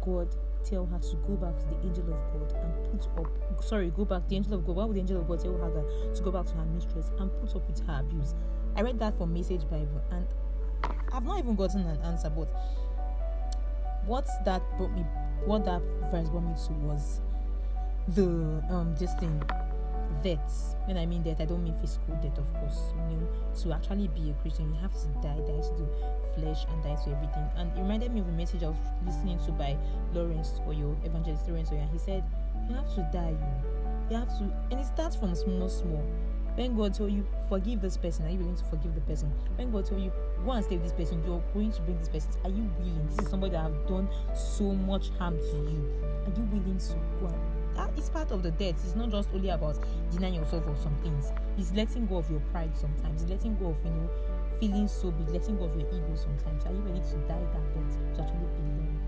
God 0.05 0.35
tell 0.65 0.87
her 0.87 0.99
to 0.99 1.17
go 1.27 1.35
back 1.35 1.59
to 1.59 1.67
the 1.67 1.87
angel 1.87 2.05
of 2.05 2.21
God 2.33 2.53
and 2.63 3.01
put 3.01 3.09
up 3.19 3.63
sorry, 3.63 3.91
go 3.91 4.05
back 4.05 4.29
the 4.29 4.37
angel 4.37 4.55
of 4.55 4.67
God. 4.67 4.77
Why 4.77 4.85
would 4.85 4.97
the 4.97 5.01
angel 5.01 5.21
of 5.21 5.29
God 5.29 5.41
tell 5.41 5.57
her 5.57 6.13
to 6.15 6.23
go 6.23 6.31
back 6.31 6.47
to 6.47 6.55
her 6.55 6.65
mistress 6.67 7.11
and 7.19 7.31
put 7.41 7.55
up 7.55 7.69
with 7.69 7.87
her 7.87 8.01
abuse? 8.01 8.35
I 8.77 8.83
read 8.83 8.99
that 8.99 9.17
from 9.19 9.33
Message 9.33 9.63
Bible 9.71 10.03
and 10.11 10.27
I've 11.13 11.25
not 11.25 11.39
even 11.39 11.55
gotten 11.55 11.81
an 11.83 12.01
answer, 12.03 12.31
but 12.31 12.49
what 14.07 14.27
that 14.45 14.63
brought 14.77 14.93
me 14.93 15.05
what 15.45 15.65
that 15.65 15.83
verse 16.11 16.29
brought 16.29 16.45
me 16.45 16.55
to 16.67 16.73
was 16.73 17.21
the 18.09 18.63
um 18.71 18.95
this 18.99 19.15
thing 19.15 19.43
death. 20.25 20.75
When 20.87 20.97
I 20.97 21.07
mean 21.07 21.23
death, 21.23 21.41
I 21.41 21.45
don't 21.45 21.63
mean 21.63 21.77
physical 21.77 22.15
death, 22.17 22.39
of 22.39 22.53
course. 22.55 22.93
You 23.11 23.17
know, 23.17 23.29
to 23.63 23.73
actually 23.73 24.09
be 24.09 24.31
a 24.31 24.35
Christian, 24.43 24.75
you 24.75 24.81
have 24.81 24.93
to 24.93 25.07
die, 25.23 25.37
die 25.37 25.63
to 25.63 25.75
the 25.79 25.89
flesh 26.35 26.65
and 26.69 26.83
die 26.83 26.97
to 27.05 27.11
everything. 27.15 27.47
And 27.57 27.71
it 27.77 27.81
reminded 27.81 28.13
me 28.13 28.21
of 28.21 28.29
a 28.29 28.33
message 28.33 28.63
I 28.65 28.69
was 28.69 28.77
listening 29.07 29.39
to 29.47 29.53
by 29.53 29.77
Lawrence 30.13 30.61
Oyor, 30.67 30.97
Evangelist 31.05 31.49
Lawrence 31.49 31.71
Oyor. 31.71 31.93
He 31.93 31.99
said, 31.99 32.25
You 32.69 32.75
have 32.75 32.93
to 32.97 33.09
die, 33.13 33.31
you. 33.31 34.11
You 34.11 34.17
have 34.17 34.29
to, 34.39 34.45
and 34.71 34.81
it 34.81 34.87
starts 34.87 35.17
from 35.17 35.35
small, 35.35 35.69
small. 35.69 36.05
When 36.57 36.77
God 36.77 36.95
tell 36.95 37.09
you, 37.09 37.27
forgive 37.49 37.81
this 37.81 37.97
person, 37.97 38.27
are 38.27 38.31
you 38.31 38.39
willing 38.39 38.57
to 38.57 38.65
forgive 38.67 38.95
the 38.95 39.01
person? 39.01 39.33
When 39.57 39.73
God 39.73 39.87
tell 39.87 39.99
you, 39.99 40.13
go 40.45 40.53
and 40.53 40.65
stay 40.65 40.77
with 40.77 40.85
this 40.85 40.93
person, 40.93 41.23
you're 41.27 41.43
going 41.53 41.73
to 41.73 41.81
bring 41.83 41.99
this 41.99 42.09
person. 42.09 42.31
Are 42.45 42.51
you 42.51 42.71
willing? 42.79 43.07
This 43.09 43.25
is 43.25 43.31
somebody 43.31 43.53
that 43.53 43.63
have 43.63 43.87
done 43.89 44.09
so 44.37 44.73
much 44.73 45.11
harm 45.19 45.37
to 45.37 45.57
you. 45.57 45.93
Are 46.27 46.33
you 46.39 46.45
willing 46.53 46.79
to 46.79 46.95
go 47.19 47.27
and 47.27 47.54
that 47.75 47.91
is 47.99 48.09
part 48.11 48.31
of 48.31 48.43
the 48.43 48.51
death. 48.53 48.75
It's 48.85 48.95
not 48.95 49.11
just 49.11 49.29
only 49.35 49.51
about 49.51 49.79
denying 50.13 50.35
yourself 50.35 50.67
of 50.67 50.79
some 50.79 50.97
things. 51.03 51.33
It's 51.59 51.73
letting 51.73 52.07
go 52.07 52.17
of 52.17 52.31
your 52.31 52.41
pride 52.53 52.77
sometimes. 52.77 53.23
It's 53.23 53.31
letting 53.31 53.57
go 53.57 53.67
of 53.67 53.85
you 53.85 53.91
know 53.91 54.11
feeling 54.61 54.89
so 54.89 55.11
big, 55.11 55.29
letting 55.31 55.57
go 55.57 55.65
of 55.65 55.77
your 55.77 55.89
ego 55.89 56.15
sometimes. 56.15 56.65
Are 56.65 56.73
you 56.73 56.79
ready 56.81 57.01
to 57.01 57.17
die 57.29 57.45
that 57.53 57.75
death 57.75 58.17
to 58.17 58.23
actually 58.23 58.49
belong 58.57 58.99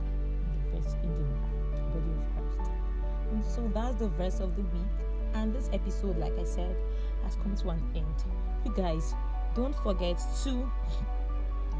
in 0.72 0.72
the 0.72 0.82
first 0.82 0.96
in 1.02 1.10
the 1.16 1.24
body 1.92 2.10
of 2.12 2.34
Christ? 2.34 2.70
And 3.32 3.44
so 3.44 3.70
that's 3.74 3.96
the 3.96 4.08
verse 4.08 4.40
of 4.40 4.56
the 4.56 4.62
week. 4.62 4.92
And 5.34 5.54
this 5.54 5.68
episode, 5.72 6.18
like 6.18 6.38
I 6.38 6.44
said, 6.44 6.76
has 7.24 7.36
come 7.36 7.54
to 7.56 7.70
an 7.70 7.82
end. 7.94 8.24
You 8.64 8.72
guys, 8.72 9.14
don't 9.54 9.74
forget 9.82 10.20
to 10.44 10.70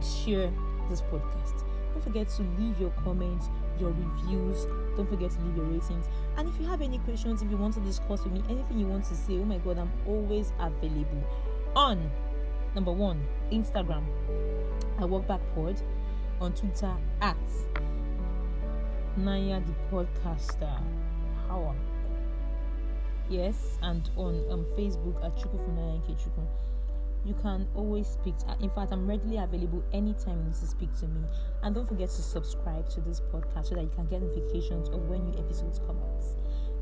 share 0.24 0.52
this 0.88 1.02
podcast. 1.02 1.64
Don't 1.92 2.04
forget 2.04 2.28
to 2.28 2.42
leave 2.58 2.78
your 2.78 2.90
comments, 3.04 3.48
your 3.80 3.90
reviews. 3.90 4.66
Don't 4.96 5.08
forget 5.08 5.30
to 5.30 5.40
leave 5.40 5.56
your 5.56 5.66
ratings. 5.66 6.06
And 6.36 6.48
if 6.48 6.58
you 6.60 6.66
have 6.66 6.82
any 6.82 6.98
questions, 6.98 7.42
if 7.42 7.50
you 7.50 7.56
want 7.56 7.74
to 7.74 7.80
discuss 7.80 8.24
with 8.24 8.32
me, 8.32 8.42
anything 8.48 8.78
you 8.78 8.86
want 8.86 9.04
to 9.06 9.14
say, 9.14 9.34
oh 9.34 9.44
my 9.44 9.58
god, 9.58 9.78
I'm 9.78 9.92
always 10.06 10.52
available 10.58 11.24
on 11.74 12.10
number 12.74 12.92
one, 12.92 13.26
Instagram. 13.50 14.04
I 14.98 15.04
walk 15.04 15.26
back 15.26 15.40
backward 15.40 15.80
on 16.40 16.52
Twitter 16.54 16.94
at 17.20 17.36
Nanya 19.18 19.62
the 19.66 19.74
podcaster. 19.90 20.80
How 21.48 21.74
Yes, 23.28 23.78
and 23.82 24.08
on 24.16 24.44
um, 24.50 24.64
Facebook 24.78 25.24
at 25.24 25.36
Chukufunaya 25.36 26.00
Chuku 26.06 26.46
you 27.26 27.34
can 27.34 27.66
always 27.74 28.06
speak. 28.06 28.36
To, 28.38 28.56
in 28.60 28.70
fact, 28.70 28.92
I'm 28.92 29.06
readily 29.06 29.38
available 29.38 29.84
anytime 29.92 30.38
you 30.38 30.44
need 30.44 30.54
to 30.54 30.66
speak 30.66 30.94
to 31.00 31.08
me. 31.08 31.20
And 31.62 31.74
don't 31.74 31.88
forget 31.88 32.08
to 32.08 32.22
subscribe 32.22 32.88
to 32.90 33.00
this 33.00 33.20
podcast 33.20 33.66
so 33.66 33.74
that 33.74 33.82
you 33.82 33.92
can 33.94 34.06
get 34.06 34.22
notifications 34.22 34.88
of 34.88 35.08
when 35.08 35.24
new 35.24 35.38
episodes 35.38 35.80
come 35.86 35.98
out. 35.98 36.24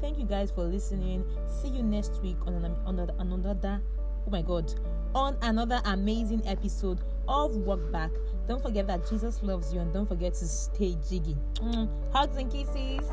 Thank 0.00 0.18
you 0.18 0.26
guys 0.26 0.50
for 0.50 0.64
listening. 0.64 1.24
See 1.62 1.68
you 1.68 1.82
next 1.82 2.22
week 2.22 2.36
on 2.46 2.54
an, 2.54 2.76
another 2.86 3.14
another 3.18 3.80
oh 4.26 4.30
my 4.30 4.42
god 4.42 4.72
on 5.14 5.36
another 5.42 5.80
amazing 5.84 6.42
episode 6.46 7.00
of 7.28 7.56
Walk 7.56 7.90
Back. 7.92 8.10
Don't 8.48 8.62
forget 8.62 8.86
that 8.88 9.08
Jesus 9.08 9.42
loves 9.42 9.72
you 9.72 9.80
and 9.80 9.92
don't 9.92 10.06
forget 10.06 10.34
to 10.34 10.46
stay 10.46 10.96
jiggy. 11.08 11.36
Mm, 11.56 11.88
hugs 12.12 12.36
and 12.36 12.50
kisses. 12.50 13.08